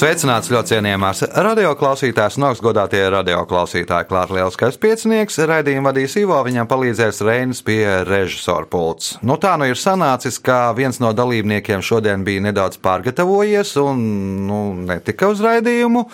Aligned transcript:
Sveicināts 0.00 0.48
ļoti 0.48 0.70
cienījamās 0.70 1.18
radioklausītājas 1.44 2.38
un 2.38 2.46
augstgadātie 2.48 3.02
radioklausītāji. 3.12 4.06
Klāts 4.08 4.32
lielskais 4.32 4.78
piecinieks, 4.80 5.34
raidījumu 5.44 5.90
vadīs 5.90 6.14
Ivo, 6.16 6.38
viņam 6.46 6.70
palīdzēs 6.70 7.18
Reinas 7.26 7.60
pie 7.66 7.82
režisora 8.08 8.64
pults. 8.70 9.18
Nu 9.20 9.36
tā 9.36 9.50
nu 9.60 9.68
ir 9.68 9.76
sanācis, 9.76 10.38
ka 10.40 10.70
viens 10.78 11.02
no 11.04 11.10
dalībniekiem 11.12 11.84
šodien 11.84 12.24
bija 12.24 12.46
nedaudz 12.46 12.80
pārgatavojies 12.80 13.74
un 13.82 14.00
nu, 14.48 14.62
netika 14.88 15.28
uz 15.34 15.42
raidījumu, 15.44 16.06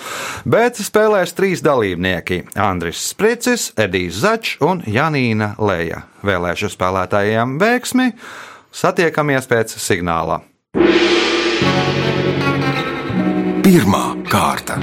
bet 0.51 0.83
spēlēs 0.83 1.37
trīs 1.39 1.63
dalībnieki- 1.63 2.41
Andris 2.71 3.05
Spricis, 3.13 3.71
Edijs 3.79 4.19
Začs 4.25 4.57
un 4.67 4.83
Janīna 4.83 5.55
Leja. 5.63 6.03
Vēlēšu 6.27 6.75
spēlētājiem 6.75 7.55
veiksmi, 7.63 8.11
satiekamies 8.75 9.47
pēc 9.47 9.79
signāla. 9.79 10.43
Pirmā 13.67 14.13
kārta. 14.31 14.77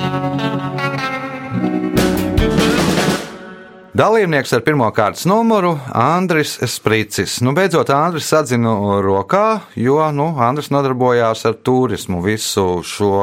Dalībnieks 3.95 4.51
ar 4.57 4.63
pirmā 4.65 4.89
kārtas 4.91 5.23
numuru- 5.23 5.77
Andris 5.95 6.57
Spricis. 6.67 7.37
Nu, 7.39 7.53
beidzot, 7.55 7.87
Andris 7.95 8.27
atzina 8.35 8.73
rokā, 8.99 9.61
jo 9.79 10.11
nu, 10.11 10.35
Andris 10.35 10.67
nodarbojās 10.67 11.45
ar 11.45 11.53
turismu 11.63 12.19
visu 12.25 12.83
šo 12.83 13.13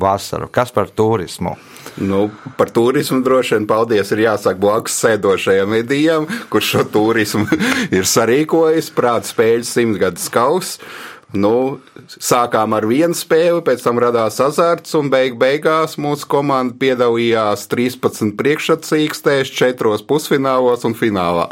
vasaru. 0.00 0.48
Kas 0.48 0.70
par 0.70 0.88
turismu? 0.88 1.58
Nu, 2.00 2.30
par 2.56 2.70
turismu 2.70 3.20
droši 3.20 3.58
vien 3.58 3.66
paldies 3.66 4.10
ir 4.12 4.24
jāsaka 4.24 4.58
blakus 4.58 4.96
sēdošajam 5.04 5.74
Edijam, 5.82 6.26
kurš 6.48 6.64
šo 6.64 6.84
turismu 6.84 7.44
ir 7.98 8.08
sarīkojis, 8.08 8.88
prāta 8.96 9.28
spēļu 9.28 9.68
simtgadus 9.68 10.32
kausa. 10.32 10.80
Nu, 11.36 11.76
sākām 12.08 12.72
ar 12.72 12.86
vienu 12.88 13.12
spēli, 13.12 13.60
pēc 13.66 13.82
tam 13.84 13.98
radās 14.00 14.38
azarts, 14.40 14.94
un 14.96 15.10
beig 15.12 15.34
beigās 15.36 15.98
mūsu 16.00 16.24
komanda 16.30 16.72
piedalījās 16.80 17.66
13 17.68 18.32
priekšsacīkstēs, 18.38 19.52
4 19.52 20.06
pusfinālos 20.08 20.88
un 20.88 20.96
finālā. 20.96 21.50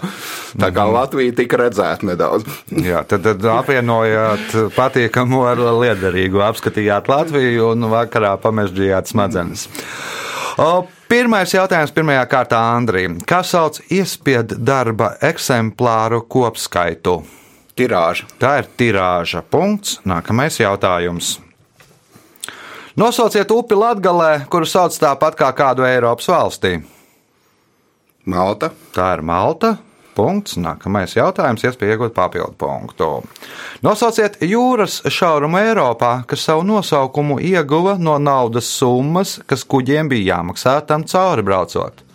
Tā 0.56 0.72
kā 0.72 0.88
Latvija 0.88 1.36
tika 1.42 1.60
redzēta 1.60 2.08
nedaudz. 2.08 2.48
Jā, 2.72 3.04
tad, 3.04 3.28
tad 3.28 3.44
apvienojāt 3.52 4.56
patīkamu 4.78 5.44
ar 5.44 5.60
liederīgu, 5.82 6.40
apskatījāt 6.48 7.12
Latviju 7.12 7.74
un 7.74 7.90
vakarā 7.92 8.32
pamežģījāt 8.40 9.12
smadzenes. 9.12 9.68
O, 10.56 10.86
Pirmais 11.06 11.52
jautājums 11.54 11.92
pirmajā 11.94 12.24
kārtā 12.26 12.58
Andrija. 12.74 13.12
Kā 13.30 13.44
sauc 13.46 13.76
iespiedu 13.94 14.56
darba 14.58 15.12
eksemplāru 15.22 16.24
kopskaitu? 16.26 17.20
Tirāža. 17.76 18.24
Tā 18.40 18.54
ir 18.62 18.68
tirāža. 18.80 19.42
Punkts. 19.44 19.98
Nākamais 20.08 20.56
jautājums. 20.56 21.36
Nosauciet 22.96 23.50
upi 23.52 23.76
Latvijā, 23.76 24.46
kuru 24.48 24.64
sauc 24.64 24.94
tāpat 24.96 25.36
kā 25.36 25.50
kādu 25.52 25.84
Eiropas 25.84 26.30
valstī. 26.32 26.78
Malta. 28.24 28.70
Tā 28.96 29.10
ir 29.18 29.20
Malta. 29.20 29.74
Punkts. 30.16 30.56
Nākamais 30.56 31.18
jautājums, 31.18 31.66
iespēja 31.68 31.98
iegūt 31.98 32.16
papildu 32.16 32.56
punktu. 32.56 33.10
Nosauciet 33.84 34.40
jūras 34.40 35.02
šaurumu 35.12 35.60
Eiropā, 35.60 36.22
kas 36.24 36.48
savu 36.48 36.64
nosaukumu 36.64 37.36
ieguva 37.44 37.98
no 38.00 38.16
naudas 38.16 38.72
summas, 38.72 39.36
kas 39.44 39.68
kuģiem 39.68 40.08
bija 40.08 40.38
jāmaksā 40.38 40.78
tam 40.88 41.04
cauri 41.04 41.44
braucot. 41.44 42.05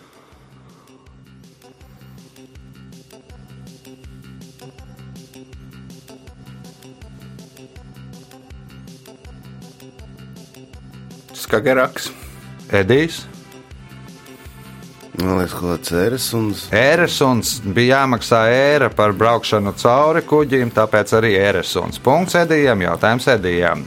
Skageraks. 11.51 12.11
Edijs. 12.71 13.25
Man 15.19 15.35
liekas, 15.41 15.53
ka 15.59 15.73
tas 15.75 15.91
ir 15.91 15.97
ēresuns. 15.99 16.59
Ēresuns 16.71 17.49
bija 17.75 17.97
jāmaksā 17.97 18.37
ēra 18.47 18.87
par 18.95 19.11
braukšanu 19.19 19.73
cauri 19.75 20.21
kuģim, 20.23 20.69
tāpēc 20.71 21.11
arī 21.17 21.33
ēresuns. 21.35 21.99
Punkts 21.99 22.37
Edijam, 22.39 22.79
jautājums 22.85 23.27
Edijam. 23.33 23.83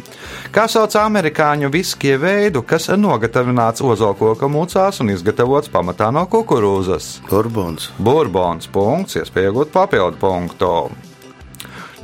Kā 0.52 0.66
sauc 0.68 0.92
amerikāņu 1.00 1.70
viskija 1.72 2.18
veidu, 2.20 2.60
kas 2.68 2.90
nogatavināts 3.00 3.80
ozolkoka 3.80 4.44
mūcās 4.52 5.00
un 5.00 5.14
izgatavots 5.14 5.72
pamatā 5.72 6.10
no 6.12 6.26
kukurūzas? 6.28 7.22
Burbons. 7.30 7.88
Burbons. 7.96 8.68
Punkts, 8.68 9.16
iespēja 9.22 9.54
iegūt 9.54 9.72
papildu 9.72 10.20
punktu. 10.20 10.74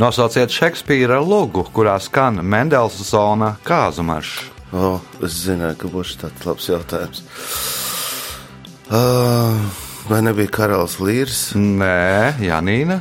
Nosauciet 0.01 0.57
Šekspīra 0.57 1.21
logu, 1.21 1.67
kurā 1.69 1.99
skan 2.01 2.41
Mendelsona 2.41 3.59
kāzu 3.69 4.09
maršs. 4.09 4.50
O, 4.71 5.01
es 5.27 5.35
zināju, 5.49 5.77
ka 5.81 5.89
būs 5.91 6.15
tāds 6.21 6.45
labs 6.47 6.69
jautājums. 6.71 7.25
Uh, 8.91 9.59
vai 10.07 10.21
nebija 10.23 10.51
karalis 10.55 11.01
Līrs? 11.03 11.41
Nē, 11.59 12.39
Janīna. 12.43 13.01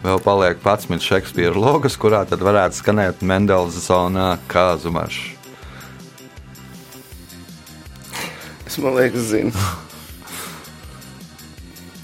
Vēl 0.00 0.22
paliek 0.24 0.62
11 0.62 1.02
Šekspīra 1.04 1.58
logas, 1.58 1.98
kurā 2.00 2.22
tad 2.28 2.40
varētu 2.46 2.78
skanēt 2.78 3.26
Mendelsona 3.26 4.32
kāzu 4.48 4.94
maršs. 4.94 5.36
Es 8.70 8.78
man 8.78 8.94
liekas, 8.94 9.26
zinu. 9.34 9.50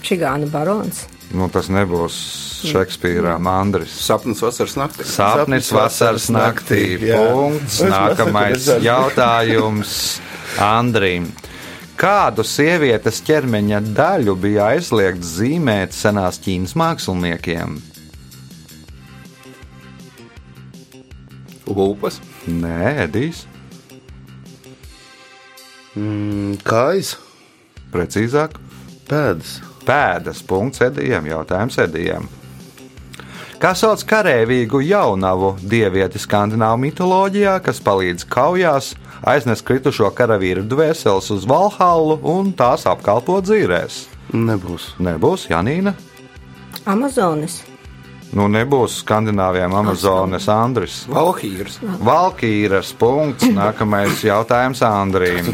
Čigāna 0.02 0.50
barons. 0.50 1.04
Nu, 1.30 1.46
tas 1.50 1.70
nebūs 1.70 2.16
Šekspīrā 2.66 3.36
mandris. 3.42 3.94
Sapnis 4.06 4.42
vasaras 4.42 4.76
naktī. 4.78 5.06
Sapnis 5.08 5.72
vasaras 5.74 6.28
naktī. 6.34 6.82
Punkts. 7.06 7.80
Nākamais 7.86 8.68
jautājums 8.84 9.96
Andrim. 10.62 11.30
Kādu 11.96 12.44
sievietes 12.44 13.22
ķermeņa 13.24 13.80
daļu 13.96 14.34
bija 14.40 14.70
aizliegts 14.74 15.36
zīmēt 15.38 15.96
senās 15.96 16.36
Ķīnas 16.44 16.74
māksliniekiem? 16.76 17.78
Lūpas. 21.66 22.20
Nē, 22.46 23.06
Edijs. 23.06 23.46
Mm, 25.96 26.58
kājas, 26.60 27.16
Precīzāk, 27.94 28.58
pēdas. 29.08 29.56
pēdas. 29.88 30.42
Punkts 30.44 30.82
Edijam. 30.84 31.24
Jautājums 31.24 31.78
Edijam. 31.80 32.28
Kā 33.56 33.70
sauc 33.72 34.02
karavīgu 34.04 34.82
jaunavu 34.84 35.54
dievieti 35.64 36.20
skandināvu 36.20 36.76
mitoloģijā, 36.82 37.54
kas 37.64 37.78
palīdz 37.80 38.26
kaujās, 38.28 38.90
aiznes 39.24 39.64
kritušo 39.64 40.10
karavīru 40.18 40.66
dvēseles 40.68 41.30
uz 41.32 41.46
Valhallu 41.48 42.18
un 42.20 42.50
tās 42.58 42.84
apkalpo 42.90 43.38
dzīvēs? 43.40 43.96
Nebūs. 44.36 44.90
Nebūs 45.00 45.46
Janīna. 45.48 45.94
Amazonas. 46.84 47.62
Nu, 48.36 48.50
nebūs 48.52 49.00
skandināviem 49.00 49.72
Amazonas 49.80 50.50
Andris. 50.52 51.00
Valhīrs. 51.08 51.80
Valkīras 52.04 52.92
punkts. 53.00 53.48
Nākamais 53.56 54.20
jautājums 54.26 54.84
Andrīm. 54.84 55.48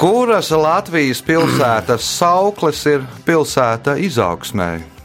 Kuras 0.00 0.52
Latvijas 0.56 1.20
pilsētas 1.26 2.12
sauklis 2.16 2.86
ir 2.96 3.04
pilsēta 3.28 4.00
izaugsmē? 4.00 4.95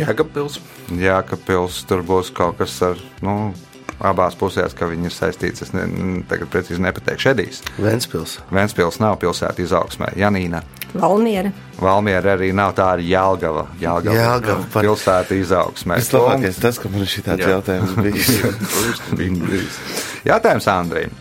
Jēkabpils. 0.00 0.60
Jā, 1.00 1.20
ka 1.26 1.36
pils 1.36 1.82
tur 1.88 2.02
būs 2.06 2.32
kaut 2.34 2.58
kas 2.60 2.74
ar, 2.86 2.98
nu, 3.24 3.52
abās 4.00 4.34
pusēs, 4.40 4.72
ka 4.76 4.88
viņi 4.88 5.10
ir 5.10 5.14
saistīts. 5.14 5.62
Es 5.66 5.72
ne, 5.76 5.86
tagad 6.30 6.48
precīzi 6.52 6.80
nepateikšu. 6.82 7.32
Edijs. 7.34 7.62
Ventspils. 7.78 8.38
Ventspils 8.54 9.00
nav 9.02 9.18
pilsēta 9.20 9.60
izaugsmē. 9.64 10.12
Janīna. 10.16 10.62
Valmiera. 10.90 11.52
Valmiera 11.78 12.32
arī 12.34 12.48
nav 12.56 12.72
tā 12.74 12.88
ar 12.96 13.02
Jālgava. 13.04 13.66
Jālgava, 13.78 14.16
Jelgava, 14.16 14.64
par- 14.72 14.82
pilsēta 14.88 15.36
izaugsmē. 15.38 16.00
Vislabākais 16.00 16.58
tas, 16.64 16.80
ka 16.82 16.90
man 16.90 17.04
ir 17.04 17.12
šī 17.12 17.22
tāds 17.28 17.46
jautājums 17.46 17.92
bijis. 18.00 19.78
Jautājums 20.30 20.66
Andrijam. 20.72 21.14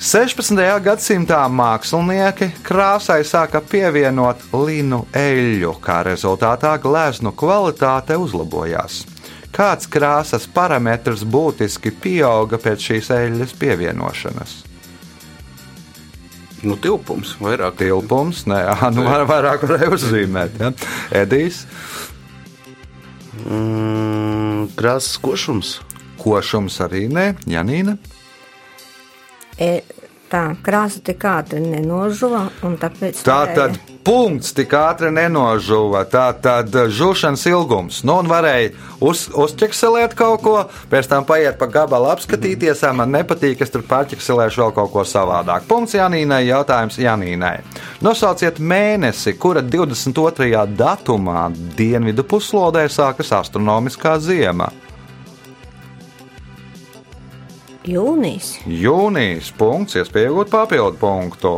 16. 0.00 0.56
gadsimtā 0.80 1.42
mākslinieki 1.52 2.46
krāsai 2.64 3.18
sāka 3.28 3.60
pievienot 3.60 4.46
linu 4.56 5.02
eļļu, 5.12 5.74
kā 5.84 5.98
rezultātā 6.06 6.70
gleznu 6.80 7.34
kvalitāte 7.36 8.16
uzlabojās. 8.16 9.02
Kāds 9.52 9.90
krāsas 9.92 10.46
parametrs 10.48 11.20
būtiski 11.28 11.92
pieauga 11.92 12.56
pēc 12.56 12.86
šīs 12.86 13.10
eļļas 13.12 13.52
pievienošanas? 13.60 14.54
Nu, 16.64 16.78
tilpums 16.80 17.34
vairāk. 17.36 17.76
Tilpums, 17.82 18.46
nē, 18.48 18.62
ā, 18.72 18.88
nu 18.96 19.04
var 19.04 19.26
vairāk 19.28 19.66
varēja 19.68 19.90
uzzīmēt. 19.98 20.56
Ja? 20.64 20.70
Edijs, 21.20 21.66
krāsas 24.80 25.20
košums. 25.20 25.74
Košums 26.24 26.80
arī 26.88 27.04
nē, 27.12 27.34
Janīna. 27.52 27.98
E, 29.60 29.82
tā 30.30 30.44
krāsa 30.64 31.02
tik 31.04 31.24
ātri 31.26 31.60
nenožuva. 31.60 32.46
Tā 32.62 33.40
tad 33.52 33.76
punkts 34.06 34.54
tik 34.56 34.72
ātri 34.78 35.10
nenožuva. 35.12 36.04
Tā 36.08 36.30
tad 36.40 36.72
žūšanas 36.72 37.44
ilgums. 37.50 38.00
Nu, 38.06 38.20
un 38.22 38.30
varēja 38.30 38.70
uz, 39.04 39.26
uzķekselēt 39.28 40.14
kaut 40.18 40.44
ko, 40.46 40.56
pēc 40.92 41.10
tam 41.10 41.26
paiet 41.28 41.58
pa 41.60 41.68
gabalu 41.70 42.08
apskatīties, 42.14 42.84
ah, 42.88 42.96
man 42.96 43.12
nepatīk, 43.12 43.60
es 43.60 43.74
tur 43.74 43.84
pārķekselēšu 43.90 44.64
vēl 44.64 44.74
kaut 44.78 44.92
ko 44.94 45.04
savādāk. 45.04 45.66
Punkts 45.68 45.98
Janīnai, 45.98 46.44
jautājums 46.48 47.00
Janīnai. 47.02 47.56
Nosauciet 48.06 48.62
mēnesi, 48.62 49.36
kura 49.36 49.60
22. 49.66 50.64
datumā 50.78 51.50
dienvidu 51.76 52.24
puslodē 52.24 52.86
sākas 52.88 53.34
astronomiskā 53.42 54.16
ziema. 54.22 54.70
Jūnijas. 57.90 58.52
Jūnijas 58.66 59.50
punkts, 59.58 59.96
iespējot 59.98 60.50
papildu 60.52 60.98
punktu. 61.00 61.54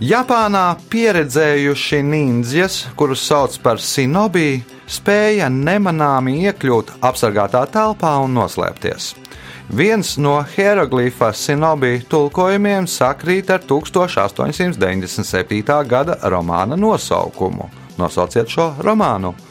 Japānā 0.00 0.80
pieredzējuši 0.88 1.98
ninjas, 2.08 2.88
kurus 2.96 3.20
sauc 3.28 3.52
par 3.60 3.76
sinobi, 3.84 4.64
spēja 4.88 5.50
nemanāmi 5.52 6.40
iekļūt 6.46 6.94
apsargātā 7.04 7.66
telpā 7.68 8.14
un 8.24 8.32
noslēpties. 8.38 9.12
Viens 9.76 10.16
no 10.18 10.40
hieroglifa 10.56 11.32
sinobi 11.36 12.00
tulkojumiem 12.10 12.88
sakrīt 12.90 13.50
ar 13.54 13.60
1897. 13.68 15.84
gada 15.92 16.16
romāna 16.32 16.80
nosaukumu. 16.80 17.68
Nosauciet 18.00 18.48
šo 18.50 18.72
romānu! 18.82 19.49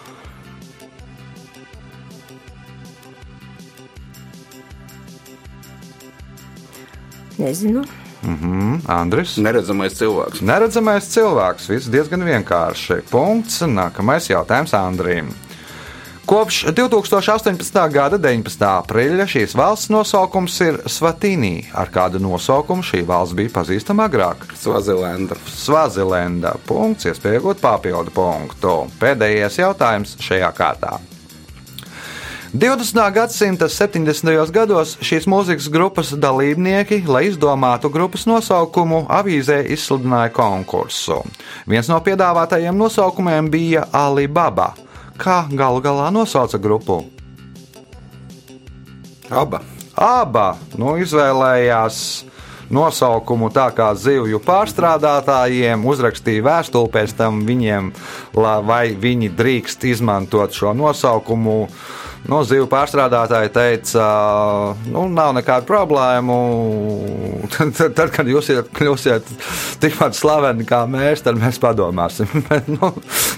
Nezinu. 7.40 7.84
Mm, 8.28 8.82
Andris. 8.92 9.38
Neredzamais 9.40 9.96
cilvēks. 9.96 10.42
Neredzamais 10.44 11.08
cilvēks. 11.14 11.70
Viss 11.72 11.92
diezgan 11.92 12.26
vienkārši. 12.28 13.02
Punkts. 13.12 13.62
Nākamais 13.64 14.28
jautājums 14.28 14.76
Andrim. 14.76 15.32
Kopš 16.30 16.68
2018. 16.78 17.80
gada 17.90 18.20
19. 18.22 18.62
aprīļa 18.84 19.26
šīs 19.26 19.56
valsts 19.58 19.90
nosaukums 19.90 20.60
ir 20.62 20.78
Svatīnī. 20.86 21.72
Ar 21.74 21.90
kādu 21.90 22.22
nosaukumu 22.22 22.86
šī 22.86 23.02
valsts 23.08 23.34
bija 23.40 23.56
pazīstama 23.56 24.06
agrāk? 24.06 24.46
Svazilenda. 24.60 25.40
Svazilenda. 25.50 26.54
Punkts, 26.70 27.10
iespējot 27.10 27.64
papildu 27.64 28.14
punktu. 28.14 28.76
Pēdējais 29.02 29.58
jautājums 29.64 30.20
šajā 30.22 30.52
kārtā. 30.54 31.00
20. 32.54 33.12
gadsimta 33.14 33.68
70. 33.70 34.52
gados 34.52 34.96
šīs 35.06 35.28
mūzikas 35.30 35.68
grupas 35.70 36.10
dalībnieki, 36.18 37.04
lai 37.06 37.28
izdomātu 37.30 37.92
grupas 37.94 38.26
nosaukumu, 38.26 39.04
avīzē 39.06 39.60
izsludināja 39.70 40.32
konkursu. 40.34 41.20
Viens 41.70 41.90
no 41.92 42.00
piedāvātajiem 42.02 42.74
nosaukumiem 42.74 43.52
bija 43.54 43.86
Alibaba. 43.94 44.72
Kā 45.20 45.44
galu 45.52 45.84
galā 45.84 46.10
nosauca 46.16 46.58
grupu? 46.58 47.04
Aba. 49.30 49.62
Aba 49.94 50.56
nu, 50.80 50.96
izvēlējās 50.98 52.02
nosaukumu 52.74 53.52
tā 53.54 53.68
kā 53.78 53.92
zivju 53.94 54.42
pārstrādātājiem, 54.42 55.86
uzrakstīja 55.86 56.46
vēstuli 56.50 56.90
pēc 56.98 57.14
tam 57.18 57.44
viņiem, 57.46 57.94
la- 58.34 58.60
vai 58.62 58.96
viņi 58.96 59.30
drīkst 59.38 59.86
izmantot 59.86 60.50
šo 60.50 60.74
nosaukumu. 60.74 61.68
Nu, 62.28 62.42
Zivju 62.46 62.68
pārstrādātāji 62.70 63.50
teica, 63.56 64.04
nu, 64.92 65.06
nav 65.10 65.32
nekādu 65.38 65.66
problēmu. 65.70 66.36
Tad, 67.56 67.72
tad, 67.74 67.96
tad 67.98 68.12
kad 68.14 68.28
jūs 68.30 68.52
iet- 68.54 68.68
kļūsiet 68.78 69.32
tikpat 69.82 70.14
slaveni 70.14 70.68
kā 70.70 70.84
mēs, 70.86 71.24
tad 71.26 71.40
mēs 71.42 71.58
padomāsim. 71.64 72.30
Nu, 72.76 72.92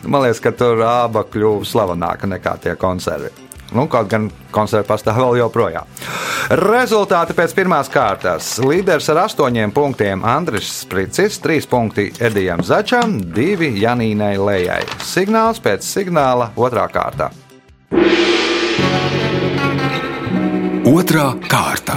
man 0.10 0.26
liekas, 0.26 0.42
ka 0.44 0.52
tur 0.52 0.82
aba 0.84 1.24
kļuva 1.32 1.64
slavenāka 1.68 2.28
nekā 2.28 2.58
tie 2.66 2.74
konservi. 2.80 3.30
Nu, 3.72 3.86
kaut 3.88 4.10
gan 4.12 4.26
koncerts 4.52 4.90
pastāv 4.90 5.22
vēl 5.22 5.38
joprojām. 5.40 5.88
Rezultāti 6.60 7.32
pēc 7.38 7.54
pirmās 7.56 7.88
kārtas. 7.94 8.58
Līderis 8.60 9.08
ar 9.14 9.22
astoņiem 9.24 9.72
punktiem 9.72 10.26
Andris 10.28 10.74
Spricis, 10.82 11.40
trīs 11.40 11.70
punkti 11.72 12.10
Edijam 12.20 12.66
Začam, 12.68 13.22
divi 13.32 13.72
Janīnai 13.80 14.34
Lējai. 14.42 14.82
Signāls 15.08 15.64
pēc 15.64 15.88
signāla 15.88 16.52
otrā 16.60 16.90
kārta. 16.92 17.32
Otra 20.92 21.30
kārta. 21.48 21.94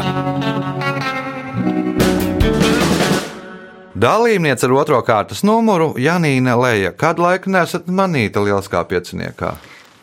Dalībniece 3.95 4.69
ar 4.69 4.75
otro 4.77 5.01
kārtas 5.03 5.41
numuru 5.43 5.89
Janīna 5.99 6.55
Leja. 6.61 6.93
Kādu 6.95 7.25
laiku 7.25 7.51
nesat 7.51 7.89
manīta 7.91 8.45
lieliskā 8.45 8.85
pieciniekā? 8.87 9.51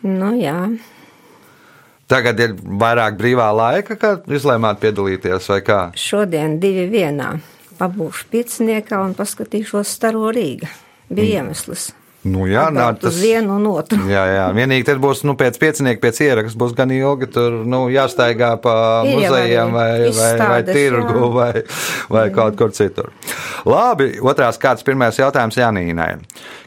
Nu, 0.04 0.34
jā. 0.36 0.58
Tagad 2.12 2.44
ir 2.44 2.58
vairāk 2.60 3.16
brīvā 3.22 3.48
laika, 3.56 3.96
kad 3.96 4.28
izlēmāt 4.28 4.84
piedalīties 4.84 5.48
vai 5.54 5.62
kā? 5.64 5.80
Šodien 5.96 6.60
divi 6.60 6.90
vienā. 6.92 7.32
Pabūšu 7.80 8.28
pieciniekā 8.36 9.00
un 9.06 9.16
paskatīšos 9.16 9.96
staro 9.96 10.28
Rīga. 10.36 10.68
Bija 11.08 11.40
iemesls. 11.40 11.94
Nu, 12.21 12.44
jā, 12.45 12.68
nā, 12.69 12.91
Atbraukt 12.91 13.07
uz 13.09 13.15
vienu 13.18 13.56
un 13.57 13.63
otru. 13.71 13.97
Jā, 14.13 14.21
jā. 14.29 14.44
Vienīgi 14.53 14.85
tad 14.85 15.00
būs 15.01 15.23
nu, 15.25 15.33
pēc 15.39 15.56
piecinieku, 15.57 16.03
pēc 16.03 16.19
ieraksta 16.21 16.59
būs 16.62 16.75
gan 16.77 16.91
ilgi. 16.94 17.25
Tur 17.33 17.56
nu, 17.65 17.79
jāstaigā 17.89 18.51
pa 18.62 18.75
Ir 19.09 19.18
muzejiem, 19.18 19.73
vai, 19.73 19.85
arī 19.95 20.12
vai, 20.13 20.13
vai 20.19 20.27
izstādes, 20.35 20.77
tirgu, 20.77 21.15
jā. 21.18 21.31
vai, 21.33 21.63
vai 22.13 22.25
kaut 22.35 22.59
kur 22.59 22.75
citur. 22.77 23.09
Labi, 23.65 24.12
otrās 24.21 24.62
kārtas 24.62 24.85
pirmais 24.85 25.18
jautājums 25.18 25.57
Janīnai. 25.57 26.12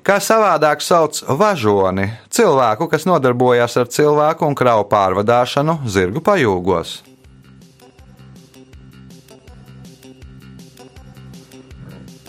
Kā 0.03 0.19
savādāk 0.19 0.83
sauc 0.83 1.23
važoni, 1.39 2.09
cilvēku, 2.35 2.91
kas 2.91 3.07
nodarbojas 3.07 3.79
ar 3.79 3.91
cilvēku 3.95 4.51
un 4.51 4.59
kravu 4.59 4.89
pārvadāšanu 4.91 5.85
zirgu 5.87 6.25
pajūgos? 6.25 6.97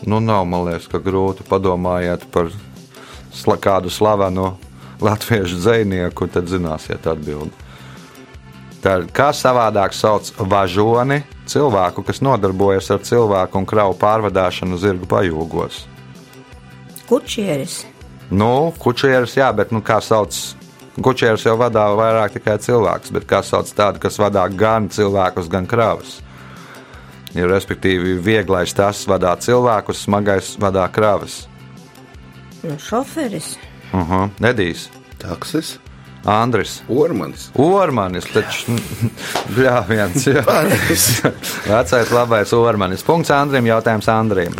Nu, 0.06 0.22
nav, 0.22 0.46
man 0.46 0.68
liekas, 0.68 0.86
ka 0.92 1.02
grūti 1.02 1.42
padomājiet 1.50 2.28
par 2.30 2.54
sla, 3.46 3.58
kādu 3.62 3.94
slavenu 3.94 4.56
latviešu 5.02 5.62
dzinieku, 5.62 6.28
tad 6.28 6.50
zināsiet 6.50 7.06
atbildi. 7.08 7.54
Ir 8.86 9.08
kā 9.14 9.32
savādāk 9.34 9.96
sauc 9.98 10.30
važoni, 10.38 11.24
cilvēku, 11.50 12.04
kas 12.06 12.22
nodarbojas 12.22 12.92
ar 12.94 13.02
cilvēku 13.02 13.58
un 13.58 13.66
kravu 13.66 13.96
pārvadāšanu 13.98 14.78
zirgu 14.78 15.10
pajūgos. 15.10 15.86
Kučieris. 17.10 17.84
Nu, 18.30 18.74
kučieris, 18.82 19.36
jā, 19.38 19.50
bet 19.54 19.74
nu, 19.74 19.82
kā 19.86 19.98
sauc? 20.02 20.38
Kučieris 20.96 21.44
jau 21.46 21.58
vadā 21.60 21.90
vairāk 21.98 22.38
tikai 22.38 22.56
cilvēks, 22.62 23.12
bet 23.14 23.26
kā 23.30 23.42
sauc 23.44 23.70
tādu, 23.76 24.00
kas 24.06 24.22
vadā 24.22 24.46
gan 24.50 24.88
cilvēkus, 24.90 25.50
gan 25.52 25.66
kravas? 25.70 26.22
Ir 27.36 27.50
respektīvi 27.52 28.16
vieglais 28.24 28.72
tas 28.74 29.02
vadā 29.10 29.34
cilvēkus, 29.36 30.06
smagais 30.06 30.54
vadā 30.62 30.86
kravas. 30.94 31.44
Nu, 32.66 32.78
šoferis. 32.80 33.56
Uh 33.94 34.10
-huh. 34.10 34.30
Nedīs, 34.40 34.90
Taksis. 35.18 35.78
Andris. 36.26 36.82
Ormanis. 36.90 37.52
Ormanis, 37.54 38.26
taču 38.34 38.74
bļāviens, 39.54 40.26
jā. 40.26 40.42
Vecais 41.70 42.12
labais 42.12 42.54
ormanis. 42.54 43.04
Punkts 43.06 43.30
Andrim, 43.30 43.66
jautājums 43.70 44.10
Andrim. 44.10 44.58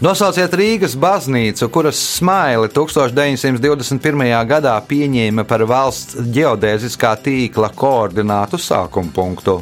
Nosauciet 0.00 0.54
Rīgas 0.56 0.96
baznīcu, 0.96 1.68
kuras 1.68 2.00
smaili 2.16 2.68
1921. 2.68 4.24
gadā 4.48 4.74
pieņēma 4.88 5.44
par 5.44 5.66
valsts 5.68 6.16
ģeodēziskā 6.16 7.12
tīkla 7.24 7.70
koordinātu 7.76 8.58
sākuma 8.58 9.12
punktu. 9.14 9.60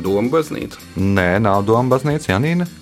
Doma 0.00 0.28
baznīca. 0.32 0.80
Nē, 0.96 1.38
nav 1.38 1.64
doma 1.68 1.98
baznīca, 1.98 2.32
Janīna. 2.32 2.79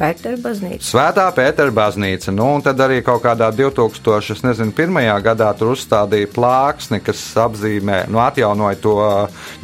Pētera 0.00 0.38
baznīca. 0.40 0.84
Svētā 0.86 1.26
Pētera 1.36 1.72
baznīca. 1.76 2.32
Nu, 2.32 2.46
un 2.56 2.64
tad 2.64 2.80
arī 2.80 3.02
kaut 3.04 3.20
kādā 3.24 3.50
2001. 3.52 5.00
gadā 5.26 5.50
tur 5.58 5.74
uzstādīja 5.74 6.30
plāksni, 6.32 7.02
kas 7.04 7.20
apzīmē, 7.44 8.02
nu, 8.08 8.22
atjaunoja 8.24 8.80
to 8.80 8.96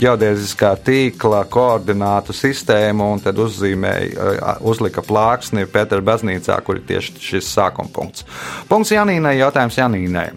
ģeodēziskā 0.03 0.75
tīkla 0.87 1.47
koordinātu 1.53 2.37
sistēmu, 2.37 3.13
un 3.17 3.25
tad 3.25 3.41
uzzīmēja, 3.43 4.59
uzlika 4.61 5.05
plāksni 5.07 5.65
Pētera 5.73 6.05
baznīcā, 6.05 6.61
kur 6.67 6.83
ir 6.83 6.89
tieši 6.91 7.17
šis 7.33 7.55
sākuma 7.57 7.93
punkts. 7.93 8.29
Punkts 8.69 8.93
Janīnai, 8.93 9.39
jautājums 9.41 9.81
Janīnai. 9.81 10.29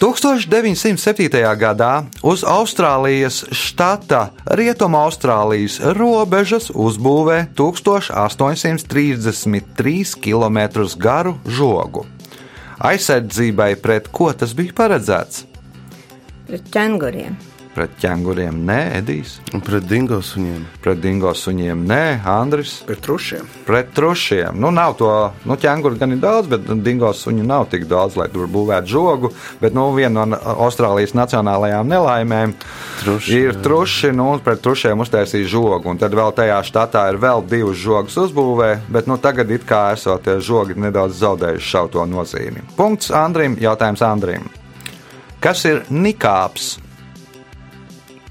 1907. 0.00 1.28
gadā 1.60 2.08
uz 2.24 2.40
Austrālijas 2.40 3.44
štata 3.52 4.32
Rietumaustrālijas 4.48 5.76
robežas 5.92 6.72
uzbūvē 6.72 7.52
1833 7.52 10.16
km 10.24 10.88
garu 10.96 11.36
žogu. 11.44 12.08
Aizsardzībai 12.80 13.76
pret 13.76 14.08
ko 14.08 14.32
tas 14.32 14.56
bija 14.56 14.72
paredzēts? 14.80 15.44
Pret 16.48 16.64
ķēnguriem. 16.72 17.49
Pret 17.70 17.92
ķēnguriem 18.02 18.56
nē, 18.66 18.78
Edijs. 18.98 19.36
Un 19.54 19.62
pret 19.62 19.84
dingo 19.86 20.16
suņiem. 20.26 20.64
Pret 20.82 20.98
dingo 20.98 21.30
suņiem 21.38 21.84
nē, 21.86 22.02
Andris. 22.26 22.80
Pret 22.88 22.98
trušiem. 23.04 23.46
Pret 23.68 23.92
trušiem. 23.94 24.58
Nu, 24.58 24.72
nav 24.74 24.96
to, 24.98 25.10
nu, 25.46 25.54
ķēnguru 25.54 26.00
gan 26.00 26.16
ir 26.16 26.18
daudz, 26.22 26.50
bet 26.50 26.66
dingo 26.82 27.12
suņu 27.14 27.46
nav 27.46 27.68
tik 27.70 27.86
daudz, 27.90 28.18
lai 28.18 28.26
tur 28.32 28.50
būvētu 28.50 28.90
žogu. 28.90 29.30
Bet, 29.62 29.76
nu, 29.78 29.86
viena 29.94 30.26
no 30.26 30.40
Austrālijas 30.66 31.14
nacionālajām 31.14 31.86
nelaimēm 31.94 32.56
Truši, 33.04 33.38
ir 33.38 33.54
jā. 33.54 33.62
truši, 33.62 34.12
nu, 34.18 34.26
un 34.34 34.42
pret 34.42 34.64
trušiem 34.66 35.06
uztaisīja 35.06 35.52
žogu. 35.54 35.94
Un 35.94 36.02
tad 36.02 36.18
vēl 36.18 36.34
tajā 36.34 36.58
štatā 36.66 37.06
ir 37.14 37.22
vēl 37.22 37.46
divas 37.46 37.78
žogas 37.78 38.18
uzbūvē, 38.26 38.72
bet, 38.90 39.06
nu, 39.06 39.14
tagad 39.22 39.54
it 39.54 39.62
kā 39.68 39.92
esot 39.94 40.26
tie 40.26 40.40
žogi 40.42 40.74
nedaudz 40.74 41.22
zaudējuši 41.22 41.74
šauto 41.76 42.10
nozīmi. 42.18 42.66
Punkts 42.74 43.14
Andrim, 43.14 43.54
jautājums 43.62 44.02
Andrim. 44.10 44.50
Kas 45.40 45.62
ir 45.70 45.84
nikāps? 45.88 46.80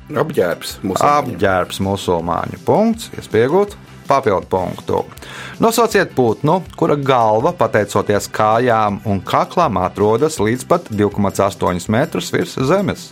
Apģērbs. 0.09 0.79
Apģērbs 1.05 1.79
musulmaņu. 1.85 2.63
Punkts, 2.65 3.11
iespējot 3.19 3.75
papildu 4.09 4.47
punktu. 4.49 5.03
Nosauciet 5.61 6.15
putnu, 6.17 6.63
kura 6.79 6.97
galva, 6.97 7.53
pateicoties 7.53 8.29
kājām 8.33 9.03
un 9.05 9.21
kaklam, 9.21 9.77
atrodas 9.83 10.39
līdz 10.41 10.65
pat 10.69 10.89
2,8 10.89 11.89
metrus 11.93 12.31
virs 12.33 12.57
zemes. 12.57 13.09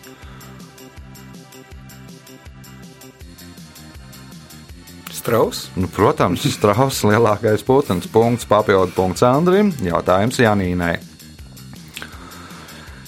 Strauss. 5.11 5.67
Nu, 5.75 5.89
protams, 5.91 6.45
strauss 6.55 7.03
lielākais 7.03 7.65
putns. 7.67 8.07
Punkts, 8.07 8.47
papildu 8.47 8.95
punkts 8.95 9.25
Andrim. 9.27 9.73
Jautājums 9.83 10.39
Janīnai. 10.39 10.95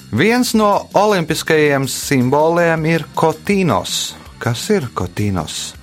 Viens 0.10 0.56
no 0.58 0.90
olimpiskajiem 0.98 1.84
simboliem 1.86 2.86
ir 2.90 3.04
kotīnos. 3.14 4.16
Kas 4.42 4.64
ir 4.74 4.88
kotīnos? 4.98 5.76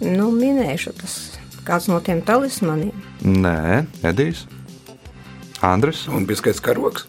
Nu, 0.00 0.30
minēšu 0.32 0.94
tas 0.96 1.18
kāds 1.68 1.90
no 1.92 2.00
tiem 2.04 2.22
talismaniem. 2.24 2.96
Nē, 3.24 3.84
Edijs. 4.08 4.46
Andris. 5.64 6.06
Olimpiskais 6.08 6.64
karoks. 6.64 7.04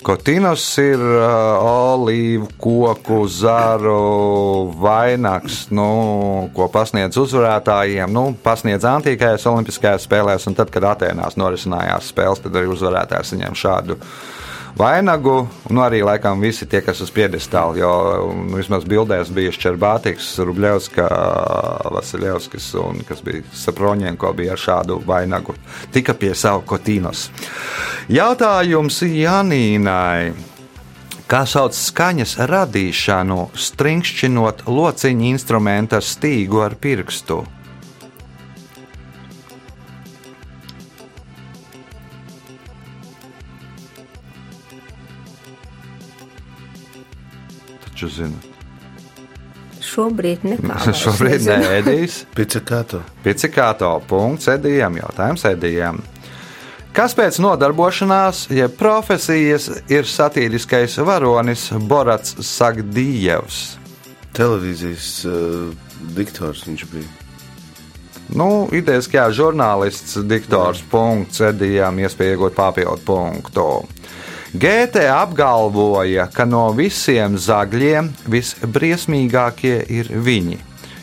Kotīnos 0.00 0.62
ir 0.80 1.00
uh, 1.02 1.60
olīvu 1.60 2.46
koku 2.60 3.18
zaru 3.28 4.70
vainags, 4.80 5.66
nu, 5.76 5.88
ko 6.56 6.70
pasniedz 6.72 7.18
uzvarētājiem. 7.20 8.08
Nu, 8.08 8.30
pasniedz 8.40 8.86
antīkajās 8.88 9.44
olimpiskajās 9.50 10.06
spēlēs, 10.08 10.48
un 10.48 10.56
tad, 10.56 10.72
kad 10.72 10.88
Atēnās 10.94 11.36
norisinājās 11.36 12.08
spēles, 12.14 12.40
tad 12.40 12.56
arī 12.56 12.72
uzvarētājs 12.72 13.34
saņem 13.34 13.58
šādu 13.60 13.98
vainagu. 14.78 15.48
Nu, 15.70 15.82
arī 15.84 16.02
laikam 16.06 16.40
visi 16.42 16.66
tie, 16.70 16.80
kas 16.84 17.00
uz 17.04 17.12
piedestāla, 17.14 17.78
jo 17.80 17.92
nu, 18.34 18.58
vismaz 18.58 18.86
bildēs 18.88 19.32
bija 19.34 19.54
Šķerbātiks, 19.54 20.32
Rubļevska, 20.46 21.08
Vasiljevskis 21.94 22.70
un 22.80 23.02
kas 23.08 23.22
bija 23.26 23.44
Saproņienko 23.62 24.32
bija 24.36 24.56
ar 24.56 24.62
šādu 24.62 25.00
vainagu. 25.06 25.56
Tika 25.94 26.14
pie 26.14 26.34
savu 26.34 26.64
Kotīnos. 26.66 27.28
Jautājums 28.10 29.02
Janīnai. 29.06 30.32
Kā 31.30 31.44
sauc 31.46 31.76
skaņas 31.78 32.40
radīšanu, 32.50 33.52
stringšķinot 33.54 34.64
lociņa 34.66 35.28
instrumenta 35.30 36.00
stīgu 36.02 36.64
ar 36.64 36.74
pirkstu? 36.74 37.44
Taču 48.00 48.14
zināt, 48.16 48.46
Šobrīd 49.84 50.44
nekā. 50.48 50.78
šobrīd 51.02 51.42
neēdīs. 51.44 52.14
Picekāto. 52.38 53.02
Picikāto 53.20 53.90
punkts 54.08 54.48
Edijam, 54.48 54.96
jautājums 54.96 55.44
Edijam. 55.44 55.98
Kas 56.96 57.12
pēc 57.12 57.36
nodarbošanās, 57.44 58.46
jeb 58.56 58.72
profesijas, 58.80 59.68
ir 59.92 60.08
satīriskais 60.08 60.96
varonis 61.04 61.66
Borats 61.92 62.38
Sagdījevs? 62.40 63.60
Televīzijas 64.32 65.12
uh, 65.28 65.92
diktors 66.16 66.64
viņš 66.70 66.88
bija. 66.94 67.12
Nu, 68.32 68.48
idejas, 68.72 69.12
kā 69.12 69.28
žurnālists, 69.28 70.16
diktors, 70.24 70.80
punkts, 70.88 71.44
Edijam, 71.52 72.00
iespēja 72.00 72.38
iegūt 72.38 72.56
papildu 72.56 73.04
punktu. 73.12 73.68
Gēte 74.50 75.04
apgalvoja, 75.06 76.24
ka 76.34 76.42
no 76.42 76.64
visiem 76.74 77.36
zagļiem 77.38 78.08
visbriesmīgākie 78.32 79.76
ir 79.94 80.08
viņi, 80.10 80.56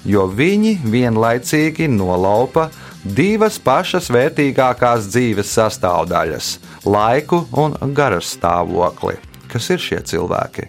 jo 0.03 0.25
viņi 0.27 0.73
vienlaicīgi 0.83 1.85
nolaupa 1.87 2.65
divas 3.07 3.55
pašas 3.63 4.09
vērtīgākās 4.11 5.07
dzīves 5.13 5.53
sastāvdaļas- 5.55 6.49
laiku 6.95 7.45
un 7.55 7.77
garas 7.95 8.33
stāvokli. 8.35 9.15
Kas 9.47 9.69
ir 9.71 9.79
šie 9.79 10.01
cilvēki? 10.03 10.67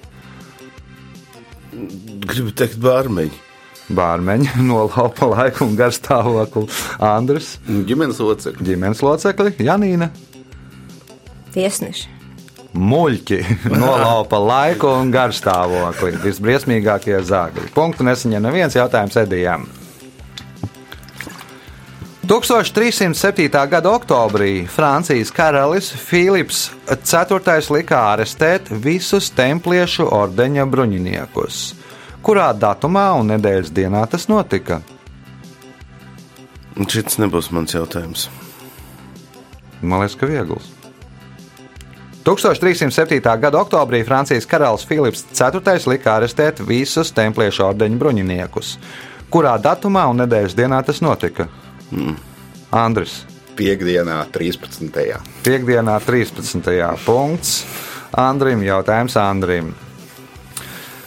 Gribu 2.31 2.53
teikt, 2.55 2.79
bārmeņi. 2.79 3.33
Bārmeņi 3.91 4.55
nolaupa 4.71 5.27
laiku 5.27 5.65
un 5.67 5.75
garu 5.75 5.97
stāvokli. 5.99 6.69
Andris, 7.01 7.57
Ģimenes 7.67 8.23
locekļi. 8.23 8.63
ģimenes 8.71 9.03
locekli, 9.03 9.51
Janīna. 9.59 10.11
Tiesneši. 11.51 12.18
Muļķi 12.77 13.41
nolaupa 13.83 14.41
laiku 14.43 14.91
un 15.01 15.13
garstāvokli. 15.15 16.17
Visbriesmīgākie 16.25 17.19
zāģi. 17.25 17.71
Punktu 17.77 18.07
nesaņem 18.09 18.49
neviens 18.49 18.77
jautājums 18.79 19.17
Edijam. 19.21 19.69
1307. 22.29 23.49
gada 23.71 23.89
oktobrī 23.89 24.67
Francijas 24.69 25.31
karalis 25.33 25.89
Filips 25.97 26.67
IV 26.85 27.73
lika 27.73 28.03
arestēt 28.11 28.69
visus 28.69 29.31
templiešu 29.33 30.05
ordeņa 30.13 30.67
bruņiniekus. 30.69 31.63
Kurā 32.21 32.51
datumā 32.53 33.07
un 33.17 33.33
nedēļas 33.33 33.73
dienā 33.73 34.05
tas 34.13 34.29
notika? 34.29 34.83
Šis 36.77 37.17
nebūs 37.23 37.49
mans 37.49 37.73
jautājums. 37.73 38.29
Man 39.81 40.03
liekas, 40.03 40.19
ka 40.21 40.29
viegls. 40.29 40.78
1307. 42.25 43.21
gada 43.41 43.61
oktobrī 43.61 44.05
Francijas 44.05 44.47
karalis 44.47 44.87
Filips 44.87 45.25
IV 45.33 45.87
lika 45.89 46.17
arestēt 46.19 46.61
visus 46.67 47.13
templiešu 47.17 47.65
ordeņa 47.71 47.99
bruņiniekus. 47.99 48.77
Kurā 49.31 49.59
datumā 49.61 50.07
un 50.11 50.23
nedēļas 50.23 50.57
dienā 50.57 50.83
tas 50.85 51.03
notika? 51.05 51.49
Mm. 51.91 52.17
Andris. 52.73 53.23
Piektdienā, 53.59 54.23
13. 54.33 55.03
Piektdienā, 55.43 55.99
13. 56.07 56.63
punkts. 57.05 57.65
Andrim 58.15 58.63
jautājums 58.63 59.17
Andrim. 59.21 59.75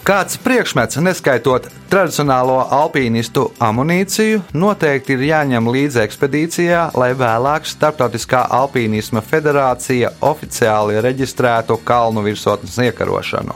Kāds 0.02 0.40
priekšmets, 0.42 0.98
neskaitot 0.98 1.68
tradicionālo 1.92 2.56
alpīnistu 2.74 3.44
amunīciju, 3.62 4.40
noteikti 4.58 5.14
ir 5.14 5.26
jāņem 5.28 5.68
līdzi 5.70 6.00
ekspedīcijā, 6.02 6.88
lai 6.98 7.12
vēlāk 7.14 7.68
Startautiskā 7.70 8.48
alpīnisma 8.58 9.22
federācija 9.22 10.10
oficiāli 10.26 10.98
reģistrētu 11.06 11.78
kalnu 11.86 12.24
virsotnes 12.26 12.80
iekarošanu? 12.82 13.54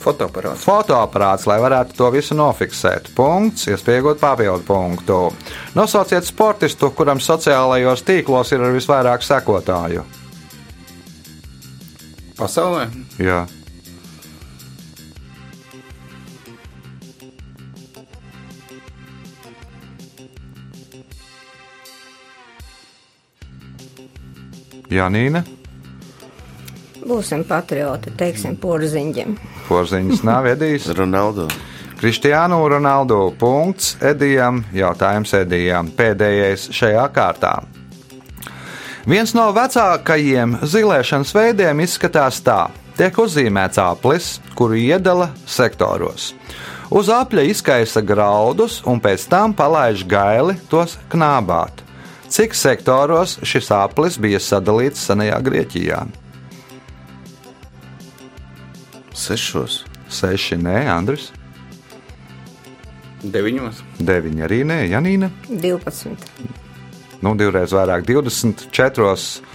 Fotoaparāts. 0.00 0.64
Fotoaparāts, 0.64 1.44
lai 1.48 1.58
varētu 1.60 1.98
to 1.98 2.08
visu 2.14 2.36
nofiksēt. 2.36 3.10
Punkts, 3.16 3.66
iespējot 3.68 4.20
papildu 4.22 4.64
punktu. 4.64 5.18
Nosauciet 5.76 6.24
sportistu, 6.24 6.88
kuram 6.96 7.20
sociālajos 7.20 8.04
tīklos 8.08 8.54
ir 8.56 8.64
visvairāk 8.78 9.24
sekotāju. 9.28 10.06
Pasaulē 12.40 12.88
Jā. 13.20 13.42
Janīna, 24.94 25.44
Būsim 27.04 27.42
patrioti, 27.44 28.14
teiksim, 28.16 28.56
porziņģiem. 28.56 29.36
porziņš 29.68 30.22
nav 30.24 30.46
Edijs. 30.48 30.88
Ronaldo. 30.98 31.48
Kristiānu 32.00 32.56
Ronaldu 32.68 33.18
punkts 33.38 33.96
Edijam, 34.00 34.62
jautājums 34.72 35.34
Edijam, 35.36 35.90
pēdējais 35.92 36.70
šajā 36.72 37.04
kārtā. 37.12 37.52
Viens 39.04 39.34
no 39.36 39.50
vecākajiem 39.52 40.58
zilēšanas 40.64 41.34
veidiem 41.36 41.84
izskatās 41.84 42.40
tā: 42.40 42.70
tiek 42.96 43.18
uzzīmēts 43.20 43.80
aplis, 43.84 44.38
kuru 44.56 44.80
iedala 44.80 45.28
sektoros. 45.46 46.32
Uz 46.94 47.10
apļa 47.12 47.44
izkaisa 47.50 48.00
graudus 48.00 48.80
un 48.88 49.00
pēc 49.00 49.28
tam 49.28 49.52
palaiž 49.52 50.06
gaili 50.08 50.56
tos 50.72 50.96
knābāt. 51.12 51.84
Cik 52.28 52.54
sektoros 52.56 53.38
šis 53.46 53.70
aplis 53.74 54.18
bija 54.18 54.40
sadalīts 54.40 55.02
senajā 55.08 55.38
Grieķijā? 55.44 56.02
Sešos. 59.14 59.84
Seši, 60.10 60.58
nē, 60.60 60.84
Andris. 60.90 61.30
Deviņos. 63.24 63.80
Deviņi 64.04 64.44
arī 64.46 64.60
nē, 64.68 64.78
Janīna. 64.92 65.30
12. 65.48 66.28
Nu, 67.24 67.32
divreiz 67.40 67.72
vairāk, 67.72 68.04
24 68.04 69.14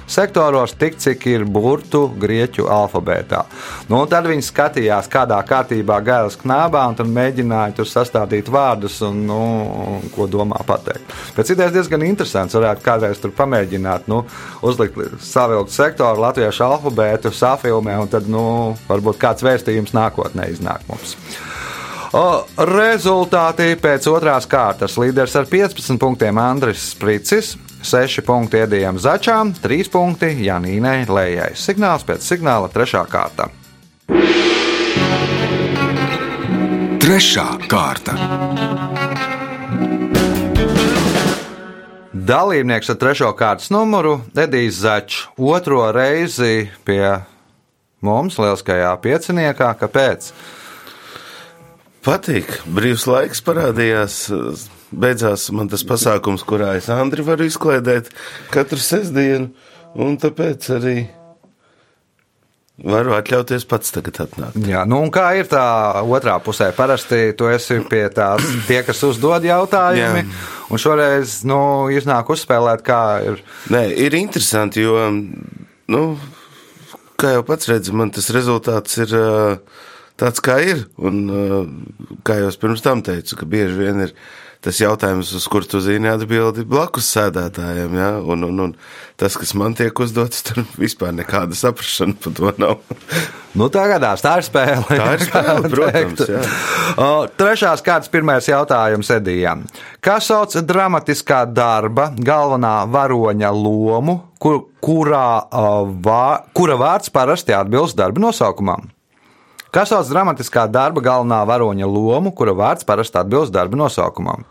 sektoros, 0.10 0.74
tik 0.80 0.98
cik 1.02 1.26
ir 1.30 1.46
burtu 1.46 2.06
grieķu 2.20 2.68
alfabētā. 2.74 3.44
Nu, 3.92 4.02
tad 4.10 4.28
viņi 4.30 4.46
skatījās, 4.46 5.10
kādā 5.12 5.40
kārtībā 5.48 6.00
gailas 6.06 6.38
knābā, 6.42 6.86
un 6.90 7.14
mēģināja 7.16 7.78
tur 7.80 7.90
sastādīt 7.90 8.50
vārdus 8.52 9.00
un, 9.06 9.22
nu, 9.30 9.40
ko 10.16 10.28
domā 10.32 10.62
pateikt. 10.68 11.14
Pēc 11.38 11.54
idejas 11.56 11.76
diezgan 11.76 12.06
interesants. 12.08 12.58
Varētu 12.60 12.86
kādreiz 12.86 13.22
tur 13.22 13.34
pamēģināt, 13.38 14.10
nu, 14.12 14.24
uzlikt 14.66 14.98
savilkt 15.24 15.76
sektoru 15.76 16.26
latviešu 16.26 16.66
alfabētu, 16.66 17.34
safilmē, 17.36 18.00
un 18.04 18.12
tad, 18.12 18.28
nu, 18.32 18.76
varbūt 18.90 19.22
kāds 19.22 19.46
vēstījums 19.46 19.96
nākotnē 19.96 20.50
iznāk 20.54 20.86
mums. 20.90 21.16
O, 22.18 22.42
rezultāti 22.66 23.76
pēc 23.78 24.08
otrās 24.10 24.48
kārtas. 24.50 24.98
Līderis 24.98 25.36
ar 25.38 25.46
15 25.50 26.00
punktiem 26.02 26.40
Andris 26.42 26.88
Spricis, 26.96 27.54
6 27.82 28.26
punkti 28.28 28.60
Iedijam 28.60 29.00
Začām, 29.00 29.54
3 29.64 29.90
punkti 29.92 30.34
Janīnai 30.44 31.08
Lējai. 31.08 31.54
Signāls 31.56 32.04
pēc 32.08 32.26
signāla 32.26 32.68
3. 32.74 33.06
kārta. 33.08 33.50
Trešā 37.00 37.46
kārta. 37.72 38.14
Dalībnieks 42.30 42.92
ar 42.92 42.98
trešo 43.02 43.32
kārtas 43.34 43.72
numuru 43.74 44.20
Edijs 44.38 44.82
Začs 44.84 45.24
otro 45.40 45.88
reizi 45.96 46.68
pie 46.86 47.22
mums, 48.06 48.38
lieliskajā 48.38 48.92
pieciniekā. 49.02 49.72
Kāpēc? 49.80 50.30
Patīk. 52.06 52.60
Brīvs 52.70 53.08
laiks 53.10 53.42
parādījās. 53.48 54.20
Beidzās 54.90 55.50
man 55.54 55.70
tas 55.70 55.86
pasākums, 55.86 56.46
kurā 56.48 56.74
es 56.80 56.90
Andri 56.94 57.26
varu 57.26 57.46
izklaidēt 57.46 58.10
katru 58.54 58.82
sestdienu, 58.82 59.52
un 60.00 60.18
tāpēc 60.22 60.70
arī 60.80 60.98
varu 62.80 63.14
atļauties 63.18 63.66
pats 63.70 63.94
tagad 63.94 64.22
atnākt. 64.24 64.60
Jā, 64.68 64.86
nu 64.90 65.02
un 65.04 65.12
kā 65.14 65.28
ir 65.40 65.50
tā 65.52 65.64
otrā 66.02 66.38
pusē? 66.44 66.72
Parasti 66.76 67.34
tu 67.38 67.50
esi 67.52 67.80
pie 67.90 68.06
tās, 68.16 68.46
tie, 68.70 68.82
kas 68.88 69.04
uzdod 69.08 69.46
jautājumi, 69.46 70.24
Jā. 70.24 70.42
un 70.72 70.82
šoreiz 70.82 71.40
nu, 71.50 71.60
iznāk 71.94 72.32
uzspēlēt, 72.32 72.84
kā 72.86 73.02
ir. 73.28 73.44
Nē, 73.74 73.86
ir 74.08 74.16
interesanti, 74.20 74.86
jo, 74.86 75.10
nu, 75.92 76.04
kā 77.20 77.36
jau 77.36 77.46
pats 77.48 77.70
redzi, 77.72 77.96
man 77.96 78.14
tas 78.16 78.32
rezultāts 78.36 79.00
ir 79.04 79.16
tāds, 80.20 80.44
kā 80.44 80.60
ir. 80.64 80.86
Un, 81.00 81.24
kā 82.28 82.40
jau 82.42 82.52
es 82.52 82.60
pirms 82.60 82.86
tam 82.86 83.04
teicu, 83.06 83.40
ka 83.40 83.50
bieži 83.50 83.80
vien 83.80 84.08
ir 84.08 84.16
tas 84.64 84.80
jautājums, 84.82 85.32
uz 85.36 85.46
kur 85.52 85.64
tu 85.68 85.80
zini 85.84 86.10
atbildi 86.12 86.66
blakus 86.68 87.08
sēdētājiem. 87.14 87.96
Ja? 87.96 88.10
Un, 88.20 88.44
un, 88.50 88.64
un 88.66 88.74
tas, 89.20 89.38
kas 89.40 89.54
man 89.58 89.76
tiek 89.78 89.96
uzdots, 90.04 90.44
tur 90.48 90.66
vispār 90.80 91.14
nekāda 91.16 91.56
saprašana 91.56 92.18
par 92.20 92.36
to 92.36 92.52
nav. 92.60 92.84
Nu, 93.58 93.70
tā 93.74 93.86
gadās, 93.90 94.22
tā 94.24 94.36
ir 94.42 94.46
spēle. 94.46 94.84
Tā 94.90 95.08
ir 95.16 95.26
spēle, 95.26 95.70
protams. 95.74 96.26
O, 97.00 97.10
Trešās 97.40 97.84
kārtas 97.86 98.12
pirmais 98.12 98.52
jautājums 98.52 99.10
Edijam. 99.16 99.64
Kā 100.04 100.20
sauc 100.24 100.54
dramatiskā 100.68 101.46
darba 101.50 102.12
galvenā 102.20 102.84
varoņa 102.92 103.56
lomu, 103.56 104.20
kur, 104.44 104.66
kurā, 104.84 105.26
uh, 105.50 105.82
vā, 106.04 106.24
kura 106.56 106.78
vārds 106.80 107.12
parasti 107.16 107.56
atbilst 107.56 107.98
darba 108.00 108.28
nosaukumam? 108.28 108.92
Kā 109.70 109.84
sauc 109.86 110.08
dramatiskā 110.10 110.64
darba 110.72 111.02
galvenā 111.06 111.44
varoņa 111.46 111.86
lomu, 111.86 112.32
kura 112.34 112.56
vārds 112.58 112.88
parasti 112.88 113.20
atbilst 113.22 113.54
darba 113.54 113.78
nosaukumam? 113.78 114.42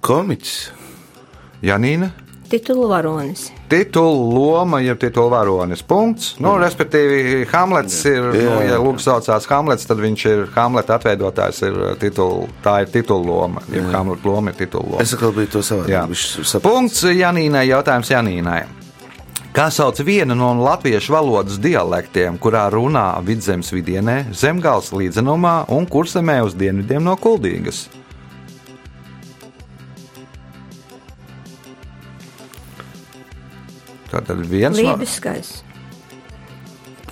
Komiķis. 0.00 0.56
Janīna? 1.68 2.08
Titulu 2.50 2.88
varonis. 2.90 3.44
Titula 3.70 4.24
loma, 4.34 4.80
jeb 4.82 4.98
titula 4.98 5.30
varonis. 5.36 5.84
Punkts. 5.86 6.32
Nu, 6.42 6.56
respektīvi, 6.58 7.44
Hamlets 7.52 8.00
ir, 8.10 8.24
nu, 8.24 8.40
Jā, 8.40 8.56
jā. 8.56 8.64
ja 8.72 8.80
Lūks 8.82 9.06
saucās 9.06 9.46
Hamlets, 9.52 9.86
tad 9.86 10.00
viņš 10.02 10.24
ir 10.32 10.42
Hamleta 10.56 10.96
atveidotājs, 10.98 11.60
ir 11.68 11.78
titula, 12.02 12.48
tā 12.64 12.80
ir 12.82 12.90
titula 12.90 13.22
loma. 13.28 13.62
Ja 13.70 13.84
Hamleta 13.92 14.26
loma 14.26 14.50
ir 14.50 14.58
titula 14.64 14.88
loma. 14.96 15.04
Es 15.04 15.14
atkal 15.14 15.36
biju 15.36 15.52
to 15.52 15.62
Jā. 15.62 15.68
savādāk. 16.08 16.64
Punkts 16.64 17.04
Janīnai, 17.06 17.68
jautājums 17.70 18.10
Janīnai. 18.10 18.64
Kā 19.50 19.64
sauc 19.74 19.98
vienu 20.06 20.36
no 20.38 20.52
latviešu 20.62 21.10
valodas 21.10 21.56
dialektiem, 21.58 22.36
kurā 22.38 22.68
runā 22.70 23.08
vidzemes 23.26 23.72
vidienē, 23.74 24.28
zemgāles 24.30 24.92
līdzenumā 24.94 25.64
un 25.74 25.88
kursemē 25.90 26.36
uz 26.46 26.54
dienvidiem 26.54 27.02
no 27.02 27.16
Kuldīgas? 27.18 27.88
Tātad 34.12 34.44
viens 34.46 34.78
no 34.78 34.92
Lībiskais. 34.92 35.50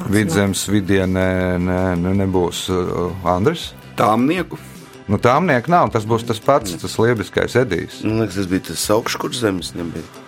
vidzemes 0.06 0.62
vidienē 0.70 1.26
ne, 1.58 1.80
ne, 1.98 2.14
nebūs 2.22 2.68
uh, 2.70 3.26
Andris. 3.34 3.72
Tāmnieku. 3.98 4.60
Nu, 5.10 5.18
tāmnieka 5.18 5.74
nav, 5.74 5.90
tas 5.90 6.06
būs 6.06 6.22
tas 6.28 6.38
pats, 6.38 6.78
tas 6.78 6.96
liebiskais 7.02 7.58
Edijs. 7.58 8.02
Man 8.06 8.22
liekas, 8.22 8.38
tas 8.38 8.50
bija 8.54 8.68
tas 8.70 8.88
augškurs 8.94 9.42
zemes. 9.42 9.74
Nebija. 9.74 10.27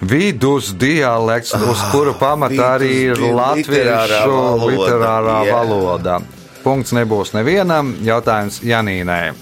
Vidus 0.00 0.74
dialekts, 0.76 1.54
uz 1.56 1.80
kuru 1.92 2.12
pamata 2.20 2.76
arī 2.76 2.92
ir 3.10 3.20
latviešu 3.20 4.28
valoda. 4.28 4.66
literārā 4.68 5.38
Jā. 5.46 5.54
valoda. 5.56 6.18
Punkts 6.62 6.92
nebūs 6.92 7.32
nevienam. 7.32 7.94
Jautājums 8.04 8.60
Janīnai. 8.60 9.34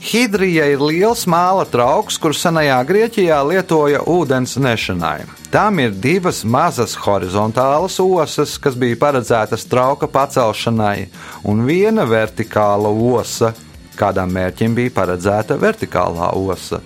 Hidrija 0.00 0.64
ir 0.72 0.80
liels 0.80 1.26
māla 1.28 1.66
trauks, 1.68 2.16
kur 2.16 2.32
senajā 2.32 2.78
Grieķijā 2.88 3.40
lietoja 3.44 4.00
ūdens 4.08 4.56
nešanai. 4.56 5.26
Tām 5.52 5.80
ir 5.82 5.90
divas 5.90 6.44
mazas 6.44 6.94
horizontālas 6.96 7.98
osas, 8.00 8.54
kas 8.56 8.78
bija 8.78 8.96
paredzētas 8.96 9.66
trauka 9.68 10.08
pacelšanai, 10.08 11.08
un 11.44 11.66
viena 11.66 12.06
vertikāla 12.08 12.88
osa, 12.88 13.52
kādam 13.98 14.32
mērķim 14.32 14.78
bija 14.78 14.94
paredzēta 15.02 15.58
vertikālā 15.60 16.32
osa. 16.38 16.80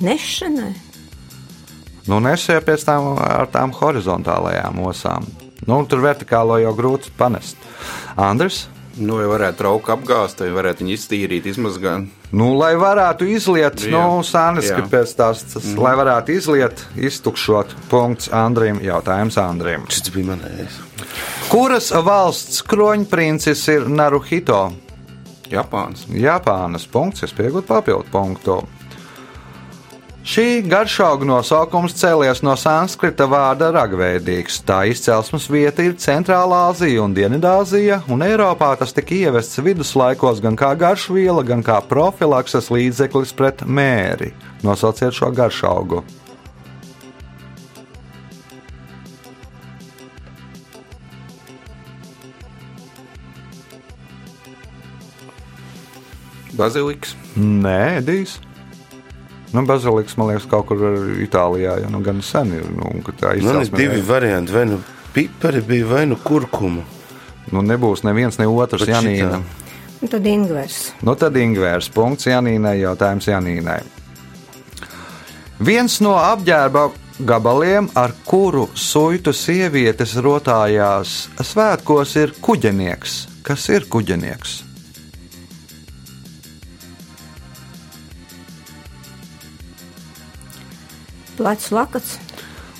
Nešanai. 0.00 0.72
Nu, 2.08 2.18
nesēja 2.24 2.62
pēc 2.64 2.84
tam 2.88 3.14
ar 3.20 3.48
tām 3.52 3.74
horizontālajām 3.76 4.80
osām. 4.88 5.26
Nu, 5.68 5.82
tur 5.86 6.00
vertikālo 6.02 6.56
jau 6.62 6.72
grūti 6.76 7.12
panest. 7.18 7.60
Andris? 8.16 8.64
Nu, 9.00 9.20
vai 9.20 9.28
varētu 9.30 9.60
trauku 9.60 9.92
apgāzt, 9.94 10.40
vai 10.42 10.50
varētu 10.52 10.82
viņu 10.82 10.94
iztīrīt, 10.96 11.46
izmazgāt. 11.52 12.08
Nu, 12.36 12.50
lai 12.58 12.72
varētu 12.80 13.28
izliet, 13.30 13.84
Jā. 13.86 13.92
nu, 13.94 14.24
sānis, 14.26 14.66
Jā. 14.68 14.80
ka 14.80 14.90
pēc 14.90 15.12
tās, 15.16 15.44
tas, 15.52 15.62
mm. 15.62 15.78
lai 15.80 15.92
varētu 16.00 16.34
izliet, 16.34 16.82
iztukšot, 16.98 17.76
punkts 17.92 18.32
Andrim, 18.34 18.80
jautājums 18.84 19.38
Andrim. 19.40 19.86
Šis 19.92 20.10
bija 20.14 20.32
manējais. 20.32 20.80
Kuras 21.52 21.92
valsts 21.94 22.64
kroņprincis 22.66 23.62
ir 23.76 23.88
Naruhito? 23.88 24.64
Japāns. 25.50 26.04
Japānas 26.10 26.84
punkts, 26.90 27.24
es 27.26 27.34
piegūtu 27.34 27.70
papildu 27.70 28.10
punktu. 28.12 28.60
Šī 30.20 30.60
garšauga 30.68 31.24
nosaukums 31.24 31.94
cēlies 31.96 32.42
no 32.44 32.52
sanskrita 32.52 33.24
vārda 33.24 33.70
ragveidīgs. 33.72 34.58
Tā 34.68 34.82
izcelsmes 34.92 35.46
vieta 35.48 35.80
ir 35.80 35.94
Centrālā 35.96 36.58
Azija 36.68 37.00
un 37.06 37.14
Dienvidāzija, 37.16 38.02
un 38.12 38.20
Eiropā 38.26 38.74
tas 38.76 38.92
tika 38.92 39.16
ievests 39.16 39.62
viduslaikos 39.64 40.42
gan 40.44 40.58
kā 40.60 40.74
garšviela, 40.76 41.40
gan 41.48 41.64
kā 41.64 41.78
profilakses 41.88 42.68
līdzeklis 42.68 43.32
pret 43.32 43.64
mēri. 43.64 44.34
Nosauciet 44.60 45.16
šo 45.16 45.32
garšaugu. 45.32 46.04
Baziliks. 56.60 57.16
Nē, 57.40 58.02
Edijs. 58.02 58.36
Nu, 59.50 59.64
Baziliks, 59.66 60.14
man 60.18 60.30
liekas, 60.30 60.46
kaut 60.50 60.68
kur 60.68 60.84
Itālijā 61.18 61.80
jau 61.82 61.90
nu, 61.90 62.00
gan 62.06 62.20
sen 62.22 62.52
ir. 62.54 62.66
Nu, 62.70 62.92
ka 63.06 63.14
tā 63.18 63.32
Man 63.42 63.62
ir 63.64 63.72
divi 63.74 64.02
varianti. 64.06 64.54
Vai 64.54 64.66
nu 64.70 64.78
pipari 65.14 65.62
bija, 65.66 65.88
vai 65.90 66.04
nu 66.06 66.18
kurkuma. 66.22 66.84
Nu, 67.50 67.64
nebūs 67.66 68.04
neviens, 68.06 68.38
ne 68.38 68.46
otrs 68.46 68.86
Bet 68.86 68.94
Janīna. 68.94 69.40
Un 70.00 70.08
tad 70.08 70.26
Ingvers. 70.26 70.78
Nu, 71.04 71.16
tad 71.18 71.36
Ingūns. 71.36 71.90
Punkts 71.92 72.30
Janīnai. 72.30 72.78
Jautājums 72.80 73.26
Janīnai. 73.28 73.80
Viens 75.60 75.98
no 76.00 76.14
apģērba 76.16 76.86
gabaliem, 77.26 77.90
ar 77.98 78.14
kuru 78.24 78.68
suitu 78.72 79.34
sievietes 79.36 80.14
rotājās 80.16 81.26
svētkos, 81.36 82.16
ir 82.16 82.32
kuģenieks. 82.40 83.20
Kas 83.44 83.68
ir 83.68 83.84
kuģenieks? 83.92 84.69
Plecs 91.40 91.70
lakats. 91.72 92.18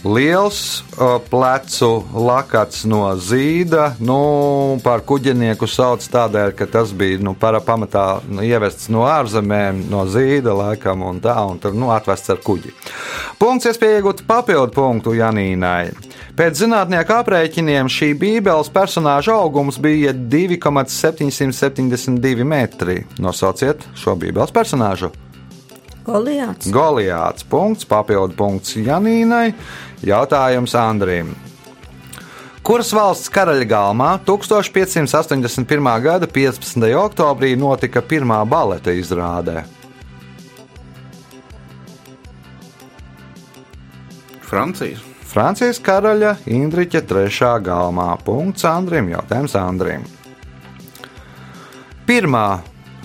Liels 0.04 0.84
plecu 1.28 2.04
lakats 2.12 2.84
no 2.88 3.16
zīda. 3.20 3.92
Nu, 4.00 4.78
par 4.84 5.00
kuģinieku 5.08 5.66
sauc 5.68 6.04
tādēļ, 6.12 6.52
ka 6.56 6.66
tas 6.68 6.92
bija 6.96 7.18
nu, 7.24 7.34
para 7.36 7.60
pamatā 7.64 8.20
nu, 8.28 8.42
ievests 8.44 8.88
no 8.92 9.04
ārzemēm, 9.08 9.88
no 9.92 10.04
zīda 10.08 10.54
laikam, 10.56 11.02
un 11.08 11.20
tā, 11.24 11.36
un 11.48 11.58
tur 11.60 11.74
nu, 11.76 11.90
atvests 11.92 12.30
ar 12.32 12.38
kuģi. 12.44 12.70
Punkts, 13.40 13.66
iespēja 13.72 13.98
iegūt 14.00 14.24
papildu 14.28 14.72
punktu 14.76 15.14
Janīnai. 15.16 15.92
Pēc 16.36 16.52
zinātnieku 16.60 17.12
aprēķiniem 17.16 17.88
šī 17.92 18.08
Bībeles 18.20 18.70
personāža 18.72 19.32
augums 19.40 19.78
bija 19.80 20.12
2,772 20.16 22.44
metri. 22.44 23.04
Nosauciet 23.20 23.84
šo 23.96 24.16
Bībeles 24.20 24.52
personāžu. 24.52 25.10
Goliāts. 26.06 26.70
Goliāts. 26.72 27.44
Punkts, 27.44 27.84
papildu 27.88 28.36
punkts 28.36 28.76
Janīnai. 28.76 29.52
Jautājums 30.06 30.74
Andrim. 30.78 31.34
Kuras 32.64 32.92
valsts 32.92 33.30
karaļgalmā 33.32 34.14
1581. 34.28 35.90
gada 36.04 36.28
15. 36.28 36.88
oktobrī 37.00 37.54
notika 37.58 38.02
pirmā 38.04 38.40
baleta 38.48 38.92
izrāde? 38.94 39.64
Francijas. 44.50 45.04
Francijas 45.30 45.78
karaļa 45.78 46.34
Indriča 46.50 47.04
III. 47.06 47.60
galmā. 47.62 48.08
Punkts 48.24 48.64
Andrim. 48.66 49.12
Jautājums 49.12 49.54
Andrim. 49.54 50.02
Pirmā 52.08 52.46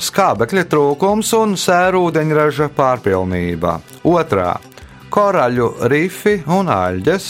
skābekļa 0.01 0.65
trūkums 0.69 1.31
un 1.37 1.55
sērūdeņraža 1.59 2.69
pārpilnība. 2.75 3.79
Otrā- 4.03 4.57
koraļu 5.15 5.69
rifi 5.91 6.41
un 6.47 6.67
aļģes. 6.67 7.27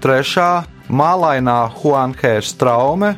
Trešā- 0.00 0.64
mālainā 1.00 1.70
Huanhērs 1.80 2.54
traume. 2.56 3.16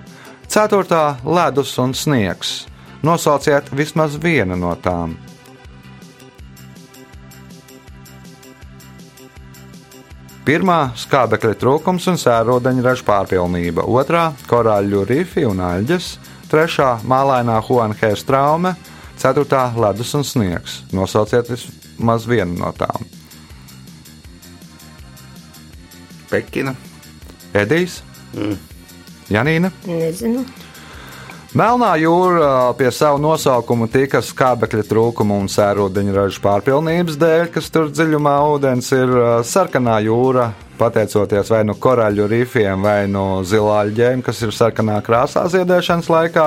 Ceturtā- 0.49 1.17
ledus 1.37 1.79
un 1.79 1.93
sniegs. 1.93 2.67
Nosauciet 3.03 3.71
vismaz 3.71 4.17
vienu 4.17 4.57
no 4.57 4.75
tām. 4.75 5.17
Pirmā- 10.45 10.93
skābekļa 11.05 11.55
trūkums 11.61 12.09
un 12.09 12.17
sērodeņraža 12.17 13.05
pārpilnība, 13.05 13.85
otrā- 13.85 14.33
korāļu 14.51 15.05
rifi 15.07 15.45
un 15.45 15.59
aļģes, 15.59 16.17
trešā- 16.51 17.01
mālainā 17.13 17.61
Huanhērs 17.63 18.25
traume, 18.25 18.75
ceturtā- 19.19 19.73
ledus 19.83 20.15
un 20.15 20.23
sniegs. 20.23 20.83
Nosauciet 20.93 21.49
vismaz 21.49 22.27
vienu 22.27 22.59
no 22.59 22.73
tām. 22.73 23.05
Pekina. 26.31 26.75
Edijs, 27.55 28.03
mm. 28.35 28.57
Janīna. 29.31 29.71
Nezinu. 29.87 30.45
Melnā 31.57 31.95
jūra 31.97 32.75
pie 32.77 32.91
savu 32.93 33.17
nosaukumu 33.25 33.87
tika 33.89 34.21
skābekļa 34.21 34.83
trūkuma 34.85 35.39
un 35.41 35.47
sērodeņraža 35.49 36.43
pārpilnības 36.45 37.17
dēļ, 37.17 37.47
kas 37.55 37.71
tur 37.73 37.89
dziļumā 37.89 38.35
ūdens 38.53 38.91
ir 38.93 39.09
ā, 39.09 39.31
sarkanā 39.49 39.97
jūra, 40.05 40.51
pateicoties 40.79 41.51
vai 41.53 41.63
nu 41.69 41.77
koraļu 41.79 42.29
rifiem, 42.31 42.83
vai 42.85 43.07
nu 43.11 43.43
zilāļģēm, 43.47 44.23
kas 44.27 44.43
ir 44.47 44.55
sarkanā 44.55 44.99
krāsā 45.07 45.45
ziedēšanas 45.53 46.11
laikā. 46.13 46.47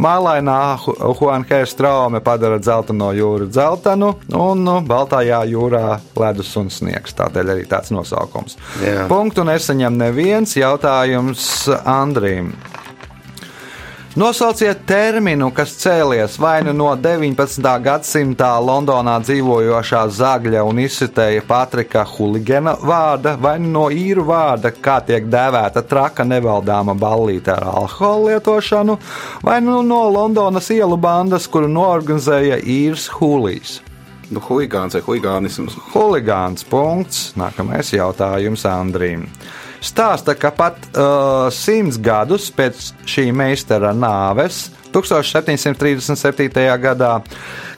Mālainā 0.00 0.58
Huanhēs 0.80 1.76
traume 1.78 2.22
padara 2.24 2.60
dzelteno 2.62 3.12
jūru 3.16 3.50
dzeltenu, 3.50 4.14
un 4.36 4.64
nu, 4.66 4.78
Baltājā 4.86 5.42
jūrā 5.50 6.00
ledus 6.20 6.52
un 6.60 6.70
sniegs. 6.72 7.16
Tādēļ 7.18 7.54
arī 7.56 7.68
tāds 7.70 7.92
nosaukums. 7.94 8.58
Jā. 8.84 9.06
Punktu 9.10 9.44
nesaņem 9.48 9.98
neviens 10.00 10.56
jautājums 10.58 11.46
Andrim. 11.84 12.54
Nosauciet 14.18 14.80
terminu, 14.90 15.52
kas 15.54 15.70
cēlies 15.78 16.34
vai 16.42 16.64
nu 16.66 16.72
no 16.74 16.88
19. 16.98 17.62
gadsimta 17.84 18.48
Londonā 18.58 19.12
dzīvojošā 19.22 20.00
zagļa 20.16 20.64
un 20.66 20.80
izsitēja 20.82 21.44
Patrika 21.46 22.02
Huligena 22.16 22.72
vārda, 22.74 23.36
vai 23.38 23.52
nu 23.62 23.70
no 23.76 23.84
īru 23.94 24.24
vārda, 24.26 24.72
kā 24.74 24.96
tiek 25.06 25.28
dēvēta 25.30 25.84
traka 25.86 26.26
nevaldāma 26.26 26.96
ballīte 26.98 27.54
ar 27.54 27.68
alkohola 27.70 28.32
lietošanu, 28.32 28.98
vai 29.46 29.60
nu 29.62 29.78
no 29.86 30.00
Londonas 30.10 30.72
ielu 30.74 30.98
bandas, 30.98 31.46
kuru 31.46 31.70
norganizēja 31.70 32.58
īrs 32.66 33.06
Hulijs. 33.20 33.78
Nu, 34.30 34.42
huligāns 34.42 34.98
vai 34.98 35.04
huligānisms. 35.06 35.78
Huligāns 35.94 36.66
punkts. 36.66 37.28
Nākamais 37.38 37.94
jautājums 37.94 38.66
Andrīm. 38.66 39.28
Stāsta, 39.80 40.34
ka 40.36 40.50
pat 40.52 40.76
uh, 40.92 41.48
simts 41.54 41.96
gadus 42.00 42.50
pēc 42.52 42.90
šī 43.08 43.30
meistara 43.32 43.94
nāves, 43.96 44.68
1737. 44.92 46.50
gadā, 46.82 47.12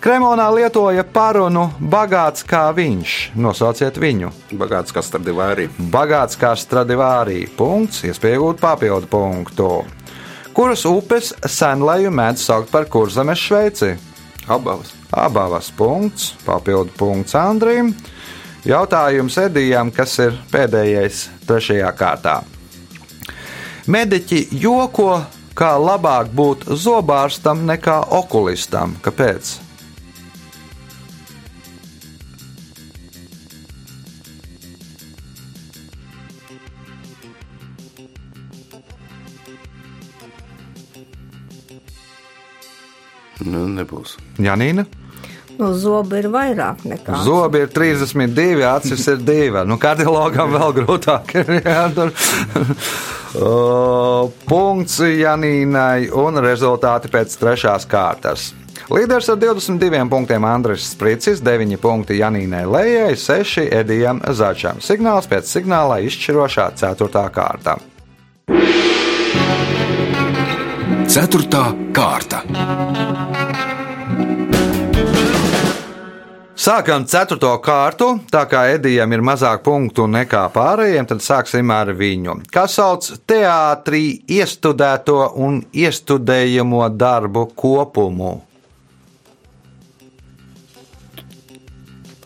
Kremonā 0.02 0.48
lietoja 0.50 1.04
parunu 1.04 1.68
bagāts 1.78 2.42
kā 2.48 2.64
viņš. 2.74 3.16
Nosauciet 3.38 4.00
viņu. 4.02 4.32
Bagāts 4.58 4.94
kā 4.94 5.02
Stradivāri. 5.04 5.68
Bagāts 5.92 6.38
kā 6.40 6.54
Stradivārī. 6.58 7.44
Punkts, 7.56 8.02
iespējot 8.08 8.62
papildu 8.62 9.10
punktu. 9.12 9.68
Kuras 10.56 10.82
upes 10.88 11.30
senlēju 11.48 12.10
mēdz 12.12 12.48
saukt 12.48 12.72
par 12.72 12.88
kurzemes 12.90 13.40
Šveici? 13.40 13.94
Abas. 14.50 14.90
Abavas 15.12 15.70
punkts, 15.76 16.32
papildu 16.44 16.92
punkts 16.98 17.36
Andrim. 17.38 17.92
Jautājums 18.62 19.34
Edijam, 19.42 19.88
kas 19.90 20.12
ir 20.22 20.36
pēdējais 20.52 21.24
trešajā 21.48 21.88
kārtā. 21.98 22.36
Mediķi 23.90 24.44
joko, 24.62 25.16
kā 25.58 25.72
labāk 25.82 26.30
būt 26.30 26.68
zobārstam 26.78 27.64
nekā 27.66 27.98
okulistam. 28.14 28.94
Kāpēc? 29.02 29.56
Nu, 43.42 43.66
nebūs. 43.66 44.20
Janīna? 44.38 44.86
Nu, 45.58 45.72
zobi 45.76 46.22
ir 46.22 46.28
vairāk 46.32 46.84
nekā. 46.88 47.18
Zobi 47.26 47.64
ir 47.66 47.72
32, 47.72 48.62
acis 48.66 49.06
ir 49.12 49.20
2. 49.22 49.64
Nu, 49.68 49.78
kardiologam 49.80 50.54
vēl 50.54 50.76
grūtāk 50.82 51.36
ir 51.42 51.58
jādara. 51.60 52.12
O, 53.32 54.26
Punkts 54.44 54.98
Janīnai 55.00 56.10
un 56.20 56.36
rezultāti 56.44 57.08
pēc 57.08 57.32
trešās 57.40 57.86
kārtas. 57.88 58.50
Līderis 58.92 59.30
ar 59.32 59.38
22 59.40 60.02
punktiem 60.12 60.44
Andris 60.44 60.90
Spricis, 60.92 61.40
9 61.40 61.78
punkti 61.80 62.18
Janīnai 62.18 62.66
Lējai, 62.68 63.14
6 63.16 63.64
Edijam 63.72 64.20
Začam. 64.36 64.82
Signāls 64.84 65.30
pēc 65.32 65.48
signāla 65.48 66.02
izšķirošā 66.04 66.68
4. 66.76 67.24
kārta. 67.32 67.78
Ceturtā 71.12 71.64
kārta. 71.96 72.44
Sākam 76.62 77.02
ceturto 77.10 77.50
kārtu. 77.58 78.06
Tā 78.30 78.44
kā 78.46 78.60
Edijam 78.70 79.10
ir 79.10 79.22
mazāk 79.26 79.64
punktu 79.66 80.04
nekā 80.06 80.44
pārējiem, 80.54 81.08
tad 81.10 81.22
sāksim 81.24 81.70
ar 81.74 81.88
viņu. 81.98 82.36
Kā 82.54 82.68
sauc 82.70 83.08
teātrī 83.26 84.02
iestudēto 84.30 85.16
un 85.42 85.56
iestudējamo 85.74 86.84
darbu 86.94 87.48
kopumu? 87.58 88.36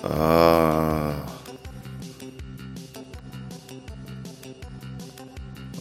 Ā. 0.04 0.26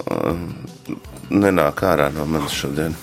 Ā, 0.05 0.21
Nenāk 1.35 1.83
ārā 1.89 2.07
no 2.15 2.23
manis 2.29 2.55
šodien. 2.55 2.95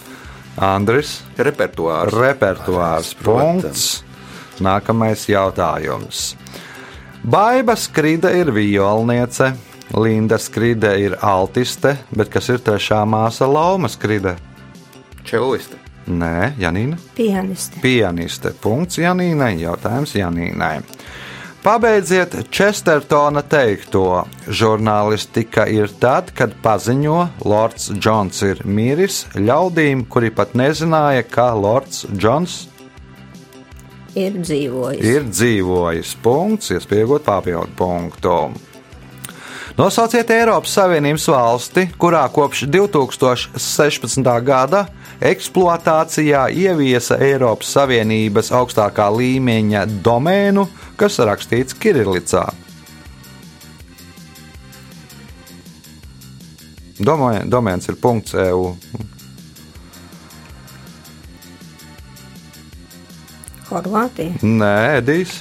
Andris, 0.56 1.18
Repertuārs. 1.36 2.16
repertuārs 2.16 3.12
Protams. 3.20 3.84
Nākamais 4.60 5.24
jautājums. 5.30 6.34
Baiba 7.22 7.76
Skride 7.78 8.32
ir 8.36 8.50
violniece, 8.52 9.52
Linda 9.96 10.38
Skride 10.38 10.96
ir 11.00 11.16
altiste, 11.22 11.96
bet 12.10 12.32
kas 12.32 12.48
ir 12.50 12.58
trešā 12.64 13.04
māsa 13.08 13.46
Lauma 13.48 13.88
Skride? 13.88 14.36
Čeliste. 15.24 15.78
Nē, 16.06 16.54
Janīna. 16.58 16.98
Pianisti. 17.14 17.78
Pianiste. 17.82 18.50
Punkts 18.60 18.98
Janīnai. 18.98 19.54
Jautājums 19.62 20.16
Janīnai. 20.18 20.80
Pabeidziet 21.62 22.34
Chestertona 22.50 23.44
teikto. 23.46 24.24
Žurnālistika 24.50 25.68
ir 25.70 25.92
tad, 26.02 26.32
kad 26.34 26.56
paziņo, 26.64 27.18
Lords 27.46 27.92
Džons 27.94 28.42
ir 28.48 28.64
miris 28.66 29.20
ļaudīm, 29.38 30.02
kuri 30.10 30.32
pat 30.34 30.56
nezināja, 30.58 31.22
ka 31.22 31.52
Lords 31.54 32.02
Džons 32.10 32.64
Ir 34.14 34.36
dzīvojis. 34.36 35.06
ir 35.08 35.24
dzīvojis. 35.24 36.16
Punkts, 36.22 36.72
iespējot 36.76 37.24
papildu 37.24 37.72
punktu. 37.76 38.36
Nosauciet 39.78 40.28
Eiropas 40.30 40.74
Savienības 40.76 41.24
valsti, 41.32 41.86
kurā 41.96 42.26
kopš 42.28 42.66
2016. 42.68 44.26
gada 44.44 44.82
eksploatācijā 45.22 46.42
ieviesa 46.52 47.16
Eiropas 47.24 47.70
Savienības 47.72 48.52
augstākā 48.52 49.08
līmeņa 49.16 49.86
domēnu, 50.04 50.66
kas 51.00 51.16
rakstīts 51.24 51.78
Kirillicā. 51.80 52.44
Domē, 57.02 57.46
domēns 57.48 57.88
ir 57.88 57.96
punkts 57.96 58.36
EU. 58.38 58.74
Horvātija. 63.72 64.38
Nē, 64.44 64.76
Edijs. 65.00 65.40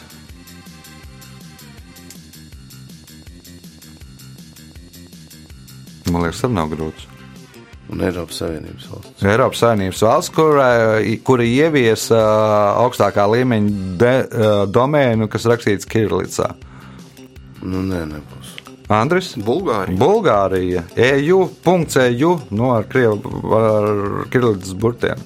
Man 6.11 6.25
liekas, 6.25 6.41
tas 6.43 6.51
nav 6.51 6.71
grūts. 6.73 7.07
Un 7.91 7.99
Eiropas 8.07 8.39
Savienības 8.39 8.87
valsts. 8.87 9.23
Eiropas 9.27 9.61
Savienības 9.63 10.01
valsts, 10.05 10.31
kura, 10.35 10.67
kura 11.27 11.47
ieviesa 11.47 12.19
augstākā 12.79 13.25
līmeņa 13.33 13.87
de, 13.99 14.13
domēnu, 14.71 15.27
kas 15.31 15.47
rakstīts 15.51 15.89
Kirillicā. 15.91 16.53
Nu, 17.61 17.83
nē, 17.83 18.05
nebūs. 18.13 18.55
Andris? 18.91 19.33
Bulgārija. 19.39 19.99
Bulgārija, 19.99 20.85
EU, 20.99 21.45
punkts 21.63 21.99
EU, 22.01 22.33
no 22.55 22.73
ar, 22.75 22.87
krievu, 22.91 23.35
ar 23.55 23.91
Kirillicas 24.31 24.73
burtiem. 24.79 25.19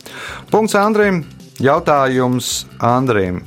Punkts 0.52 0.78
Andrim, 0.78 1.24
jautājums 1.62 2.65
Andrim. 2.84 3.44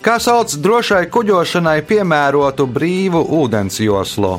Kā 0.00 0.16
sauc 0.22 0.54
drošai 0.64 1.04
kuģošanai 1.12 1.82
piemērotu 1.84 2.64
brīvu 2.64 3.20
ūdensjoslu? 3.42 4.38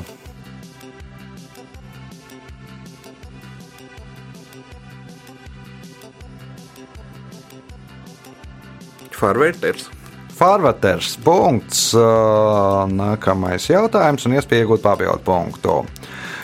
Farvērters. 9.22 9.86
Farvaters. 10.34 11.14
Punkts. 11.22 11.92
Ā, 11.94 12.88
Nākamais 12.90 13.68
jautājums, 13.70 14.26
un 14.26 14.40
iespēja 14.40 14.66
iegūt 14.66 14.82
papildu 14.82 15.22
punktu. 15.28 15.76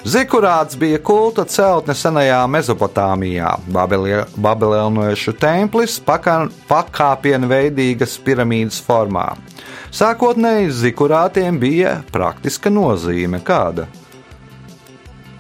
Zikurāts 0.08 0.78
bija 0.80 1.00
kulta 1.04 1.44
celtne 1.52 1.92
senajā 1.98 2.40
Mesopotāmijā. 2.48 3.58
Babilie- 3.68 4.26
Babiloniešu 4.40 5.34
templis 5.36 5.98
paka- 6.00 6.50
pakāpienveidīgas 6.70 8.14
piramīdas 8.24 8.80
formā. 8.88 9.36
Sākotnēji 9.92 10.72
zikurātiem 10.72 11.60
bija 11.60 12.02
praktiska 12.12 12.70
nozīme. 12.70 13.42
Kāda? 13.44 13.88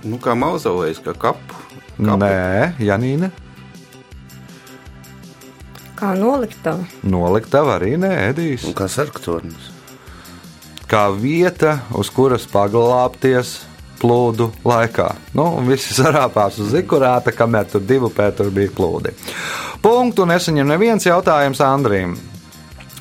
Nu, 0.03 0.17
kā 0.17 0.35
mauzolejs, 0.35 0.99
kā 0.99 1.13
kapu. 1.13 1.55
Nē, 1.99 2.73
Janīna. 2.79 3.31
Kā 5.95 6.11
noliktava. 6.13 6.85
Noliktava 7.03 7.79
arī 7.79 7.95
nē, 7.97 8.11
Edijs. 8.33 8.65
Un 8.65 8.73
kā 8.73 8.87
sarktornis. 8.87 9.71
kā 10.87 11.07
vieta, 11.11 11.79
uz 11.93 12.09
kuras 12.09 12.45
paglābties 12.47 13.57
plūdu 14.01 14.49
laikā. 14.67 15.09
Nu, 15.37 15.49
un 15.59 15.67
visi 15.69 15.95
sarāpās 15.97 16.59
uz 16.61 16.71
zikurāta, 16.75 17.33
kamēr 17.35 17.69
tur 17.71 17.83
divu 17.85 18.11
pēturu 18.13 18.53
bija 18.53 18.73
plūdi. 18.77 19.13
Punktu 19.81 20.25
nesaņem 20.29 20.67
neviens 20.73 21.05
jautājums 21.07 21.61
Andrim. 21.63 22.17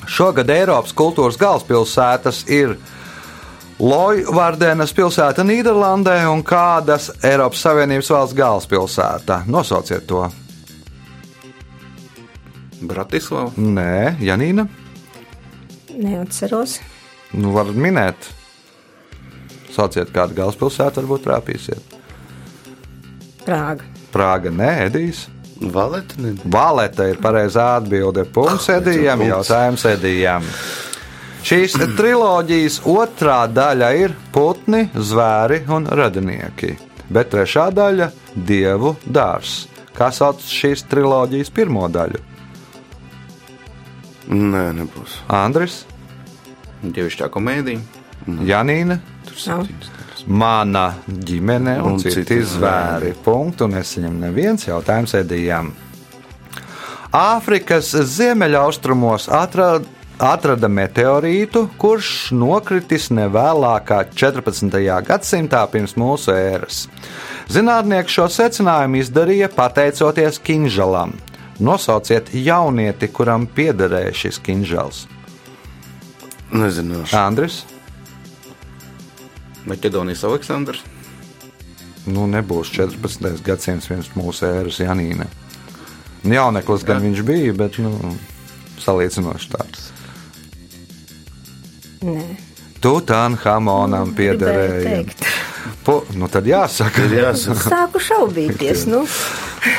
Šogad 0.07 0.51
Eiropas 0.55 0.95
kultūras 0.95 1.39
galvaspilsētas 1.41 2.45
ir 2.53 2.77
Lojvardenas 3.77 4.95
pilsēta 4.97 5.45
Nīderlandē 5.45 6.23
un 6.31 6.41
kādas 6.47 7.11
Eiropas 7.27 7.61
Savienības 7.67 8.09
valsts 8.15 8.37
galvaspilsēta. 8.39 9.43
Nosauciet 9.53 10.07
to. 10.09 10.23
Bratislava. 12.87 13.53
Nē, 13.57 14.17
Janīna. 14.25 14.67
Neatceros. 15.97 16.79
Nu, 17.37 17.53
varat 17.57 17.77
minēt. 17.77 18.31
Sauciet 19.77 20.11
kādu 20.15 20.37
galvaspilsētu, 20.39 21.03
varbūt 21.03 21.27
trāpīsiet. 21.27 21.97
Prāga. 23.45 23.87
Prāga, 24.15 24.53
nē, 24.55 24.73
Edijs. 24.89 25.27
Valeta 25.61 26.19
nebija. 26.21 26.51
Valeta 26.53 27.07
ir 27.09 27.21
pareizā 27.23 27.77
atbilde. 27.79 28.27
Punkts 28.33 28.69
Edijam, 28.73 29.21
punkts. 29.21 29.33
jautājums 29.33 29.87
Edijam. 29.89 30.49
Šīs 31.47 31.77
triloģijas 31.97 32.81
otrā 32.91 33.45
daļa 33.47 33.91
ir 34.01 34.15
putni, 34.35 34.89
zvēri 34.93 35.61
un 35.71 35.87
radinieki, 35.87 36.73
bet 37.13 37.31
trešā 37.33 37.69
daļa- 37.73 38.11
dievu 38.51 38.97
dārs. 39.07 39.67
Kā 39.97 40.11
sauc 40.13 40.43
šīs 40.43 40.83
triloģijas 40.91 41.53
pirmo 41.55 41.87
daļu? 41.89 42.21
Nē, 44.27 44.65
nebūs. 44.75 45.21
Andris, 45.31 45.85
Dievišķā 46.83 47.29
komēdija. 47.33 47.81
Janīna. 48.27 48.99
Mana 50.27 50.87
ģimene 51.07 51.77
un, 51.83 51.97
Un 51.97 51.99
citi 52.03 52.23
citi 52.23 52.41
zvēri. 52.43 53.13
Punktu 53.25 53.69
nesaņem 53.71 54.17
neviens 54.27 54.67
jautājums 54.67 55.15
Edijam. 55.19 55.73
Āfrikas 57.17 57.93
ziemeļaustrumos 58.17 59.29
atrada, 59.33 59.87
atrada 60.19 60.69
meteorītu, 60.69 61.67
kurš 61.81 62.33
nokritis 62.37 63.09
nevēlākā 63.15 64.03
14. 64.13 64.81
gadsimtā 65.07 65.63
pirms 65.73 65.97
mūsu 66.01 66.35
ēras. 66.35 66.87
Zinātnieki 67.53 68.17
šo 68.19 68.27
secinājumu 68.33 69.01
izdarīja 69.01 69.49
pateicoties 69.55 70.41
kinžalam. 70.43 71.15
Nosauciet 71.63 72.35
jaunieti, 72.37 73.09
kuram 73.09 73.47
piederēja 73.49 74.13
šis 74.13 74.41
kinžals. 74.45 75.07
Nezināšu. 76.53 77.17
Andris, 77.17 77.63
Maķedonijas 79.67 80.25
Aleksandrs. 80.29 80.83
nu 82.07 82.27
nebūs 82.31 82.71
14. 82.71 83.43
gadsimts 83.43 83.89
pirms 83.91 84.13
mūsu 84.15 84.47
ēras 84.47 84.79
Janīna. 84.79 85.27
Nu, 86.23 86.35
Jauneklis 86.35 86.85
gan 86.87 87.03
viņš 87.03 87.23
bija, 87.27 87.53
bet 87.55 87.79
nu, 87.83 88.15
salīdzinoši 88.83 89.51
tāds. 89.51 89.89
Nē. 92.07 92.23
Tutanhamonam 92.83 94.13
Gribēju 94.15 94.39
piederēja. 94.39 95.03
teikt. 95.03 95.27
Po, 95.87 96.01
nu 96.15 96.29
tad 96.31 96.47
jāsaka. 96.47 97.07
Ir 97.09 97.17
jāsaka. 97.25 97.71
Sāku 97.73 98.03
šaubīties. 98.03 98.87
Nu, 98.91 99.03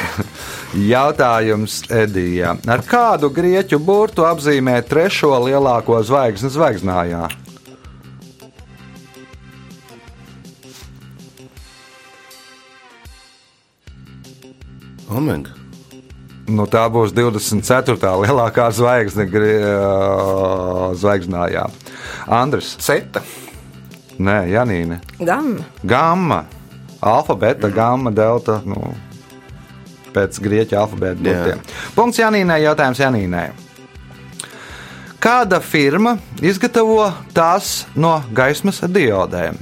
Jautājums 0.93 1.81
Edijam. 1.93 2.59
Ar 2.67 2.83
kādu 2.87 3.29
grieķu 3.33 3.79
burtu 3.79 4.25
apzīmē 4.27 4.81
trešo 4.87 5.31
lielāko 5.47 5.99
zvaigzni 6.03 6.51
zvaigznājā? 6.51 7.27
Omega. 15.09 15.53
Nu, 16.47 16.63
tā 16.71 16.85
būs 16.91 17.11
24. 17.11 17.97
lielākā 18.23 18.69
zvaigzne 18.71 19.25
ā, 19.27 20.93
zvaigznājā. 20.95 21.65
Andris, 22.31 22.75
Ceta. 22.79 23.21
Nē, 24.17 24.47
Janīne. 24.49 25.01
gamma. 25.19 25.65
Gamma, 25.83 26.45
alfa, 27.01 27.35
beta, 27.35 27.69
gamma, 27.69 28.11
delta. 28.11 28.61
Nu, 28.65 28.95
pēc 30.15 30.39
grieķu 30.41 30.79
alfabēta 30.79 31.21
Jā. 31.21 31.33
burtiem. 31.35 31.61
Punkts 31.95 32.19
Janīnai, 32.21 32.61
jautājums 32.63 33.01
Janīnai. 33.03 33.49
Kāda 35.19 35.59
firma 35.61 36.15
izgatavo 36.41 37.09
tās 37.35 37.85
no 37.97 38.21
gaismas 38.33 38.79
diodēm? 38.85 39.57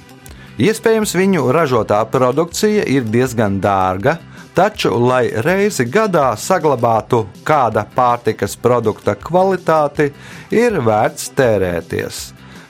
Iespējams, 0.62 1.16
viņu 1.18 1.50
ražotā 1.52 2.00
produkcija 2.08 2.86
ir 2.88 3.04
diezgan 3.12 3.58
dārga, 3.64 4.18
taču, 4.56 4.94
lai 5.00 5.28
reizi 5.44 5.86
gadā 5.92 6.30
saglabātu 6.40 7.26
kāda 7.46 7.86
pārtikas 7.96 8.56
produkta 8.56 9.18
kvalitāti, 9.20 10.12
ir 10.56 10.80
vērts 10.86 11.30
tērēties. 11.36 12.24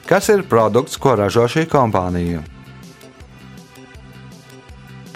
Kas 0.10 0.30
ir 0.34 0.46
produkts, 0.50 0.98
ko 1.02 1.16
ražo 1.18 1.48
šī 1.50 1.66
kompānija? 1.70 2.44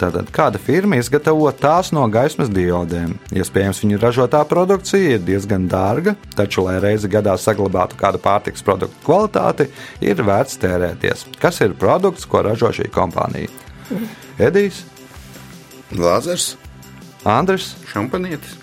Tātad 0.00 0.30
kāda 0.32 0.56
firma 0.56 0.96
izgatavo 0.96 1.50
tās 1.52 1.90
no 1.92 2.06
gaismas 2.08 2.48
diodēm? 2.48 3.12
Iespējams, 3.36 3.82
viņu 3.84 3.98
ražotā 4.00 4.40
produkcija 4.48 5.18
ir 5.18 5.26
diezgan 5.26 5.66
dārga, 5.68 6.14
taču, 6.38 6.64
lai 6.64 6.78
reizi 6.80 7.10
gadā 7.12 7.34
saglabātu 7.36 7.98
kādu 8.00 8.22
pārtiks 8.24 8.64
produktu 8.64 8.96
kvalitāti, 9.04 9.68
ir 10.00 10.22
vērts 10.24 10.56
tērēties. 10.62 11.26
Kas 11.42 11.60
ir 11.66 11.76
produkts, 11.76 12.24
ko 12.24 12.40
ražo 12.48 12.72
šī 12.72 12.88
kompānija? 12.94 13.52
Edijs, 14.40 14.86
Lāzers. 15.90 16.54
Andris, 17.24 17.74
Šampanietis. 17.92 18.56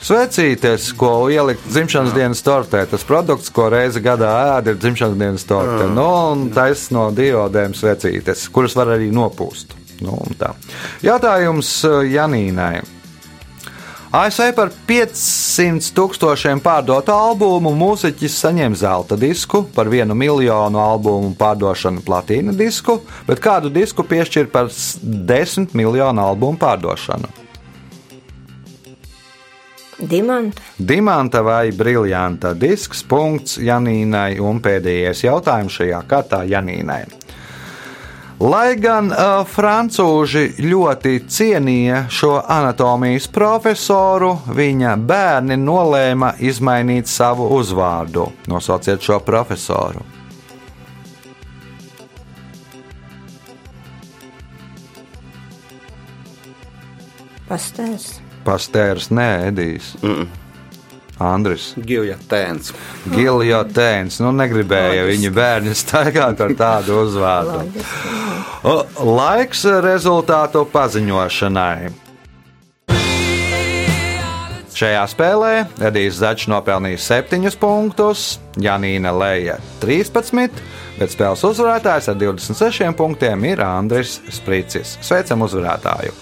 Svecītes, 0.00 0.86
ko 0.96 1.28
ielikt 1.28 1.66
dzimšanas 1.68 2.14
dienas 2.16 2.40
tortē. 2.40 2.86
Tas 2.88 3.02
produkts, 3.04 3.50
ko 3.52 3.68
reizi 3.68 4.00
gadā 4.00 4.30
ēd, 4.56 4.70
ir 4.72 4.78
dzimšanas 4.80 5.18
dienas 5.20 5.44
torte. 5.44 5.90
Nu, 5.92 6.06
un 6.32 6.46
taisa 6.56 6.94
no 6.96 7.10
diodēm 7.12 7.76
svecītes, 7.76 8.46
kuras 8.54 8.76
var 8.78 8.94
arī 8.96 9.10
nopūst. 9.12 9.76
Nu, 10.00 10.16
tā. 10.40 10.54
Jautājums 11.04 11.74
uh, 11.84 12.00
Janīnai. 12.08 12.80
ASV 14.10 14.48
par 14.56 14.72
500 14.88 15.92
tūkstošiem 15.94 16.58
pārdotu 16.64 17.12
albumu 17.14 17.70
mūziķis 17.78 18.40
saņem 18.42 18.74
zelta 18.80 19.14
disku, 19.20 19.60
par 19.76 19.86
vienu 19.92 20.16
miljonu 20.18 20.80
albumu 20.82 21.36
pārdošanu 21.38 22.02
platīna 22.08 22.56
disku, 22.56 22.96
bet 23.28 23.44
kādu 23.44 23.70
disku 23.70 24.02
piešķir 24.02 24.48
par 24.50 24.72
10 24.72 25.76
miljonu 25.78 26.24
albumu 26.24 26.58
pārdošanu? 26.58 27.30
Dimanta. 30.00 30.62
Dimanta 30.76 31.42
vai 31.42 31.72
briljanta 31.72 32.54
disks, 32.54 33.02
punkts 33.04 33.58
Janīnai 33.60 34.38
un 34.40 34.62
pēdējais 34.64 35.26
jautājums 35.26 35.76
šajā 35.76 36.00
kārtā 36.08 36.40
Janīnai. 36.48 37.02
Lai 38.40 38.78
gan 38.80 39.10
uh, 39.12 39.42
francūži 39.44 40.62
ļoti 40.64 41.18
cienīja 41.28 42.06
šo 42.08 42.38
anatomijas 42.40 43.26
profesoru, 43.28 44.30
viņa 44.56 44.94
bērni 44.96 45.58
nolēma 45.60 46.32
izmainīt 46.40 47.04
savu 47.04 47.50
uzvārdu. 47.58 48.30
Nosauciet 48.48 49.04
šo 49.04 49.20
profesoru. 49.20 50.06
Pastērs. 57.50 58.29
Pastērs, 58.46 59.10
nē, 59.12 59.30
Edijs. 59.50 59.94
Mm. 60.02 60.28
Andris. 61.20 61.74
Giljotēns. 61.76 62.72
Giljotēns. 63.12 64.20
Nu, 64.24 64.32
negribēja 64.32 65.04
viņa 65.04 65.32
bērni 65.36 65.74
staigāt 65.76 66.40
ar 66.40 66.54
tādu 66.56 66.96
uzvārdu. 67.04 67.84
Laiks 69.04 69.66
rezultātu 69.84 70.64
paziņošanai. 70.72 71.90
Šajā 74.80 75.00
spēlē 75.12 75.52
Edijs 75.90 76.22
Začs 76.22 76.46
nopelnīja 76.48 76.96
7 77.04 77.50
punktus, 77.60 78.38
Janīna 78.56 79.12
Leja 79.12 79.58
13, 79.82 80.62
bet 80.96 81.12
spēles 81.12 81.44
uzvarētājs 81.44 82.08
ar 82.08 82.16
26 82.22 82.88
punktiem 82.96 83.44
ir 83.50 83.60
Andris 83.66 84.22
Spricis. 84.32 84.96
Sveicam 85.04 85.44
uzvarētāju! 85.44 86.16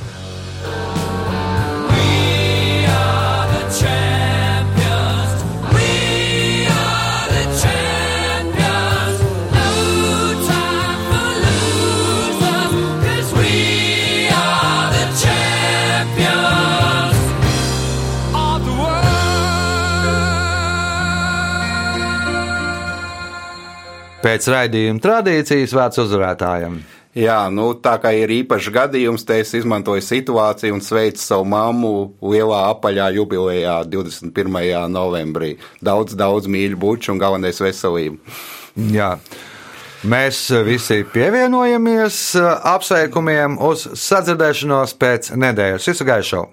Pēc 24.19 24.49
raidījuma 24.51 24.99
tradīcijas 24.99 25.73
vērts 25.79 26.01
uzvarētājiem. 26.03 26.81
Jā, 27.19 27.37
nu, 27.55 27.71
tā 27.83 27.95
kā 28.03 28.11
ir 28.19 28.31
īpašs 28.35 28.69
gadījums, 28.75 29.25
te 29.27 29.39
es 29.43 29.53
izmantoju 29.55 30.03
situāciju 30.05 30.75
un 30.75 30.83
sveicu 30.85 31.23
savu 31.23 31.47
mammu 31.51 31.93
lielā 32.23 32.65
apaļā 32.73 33.09
jubilejā 33.17 33.79
21. 33.91 34.59
novembrī. 34.91 35.55
Daudz, 35.83 36.19
daudz 36.19 36.51
mīļu 36.51 36.79
buču 36.83 37.15
un 37.15 37.23
galvenais 37.23 37.63
veselību. 37.63 38.19
Jā. 38.95 39.15
Mēs 40.07 40.45
visi 40.67 41.01
pievienojamies 41.15 42.21
apsveikumiem 42.75 43.59
uz 43.71 43.87
sadzirdēšanos 43.99 44.95
pēc 44.99 45.35
nedēļas. 45.39 45.91
Visu 45.95 46.07
gaišu! 46.07 46.49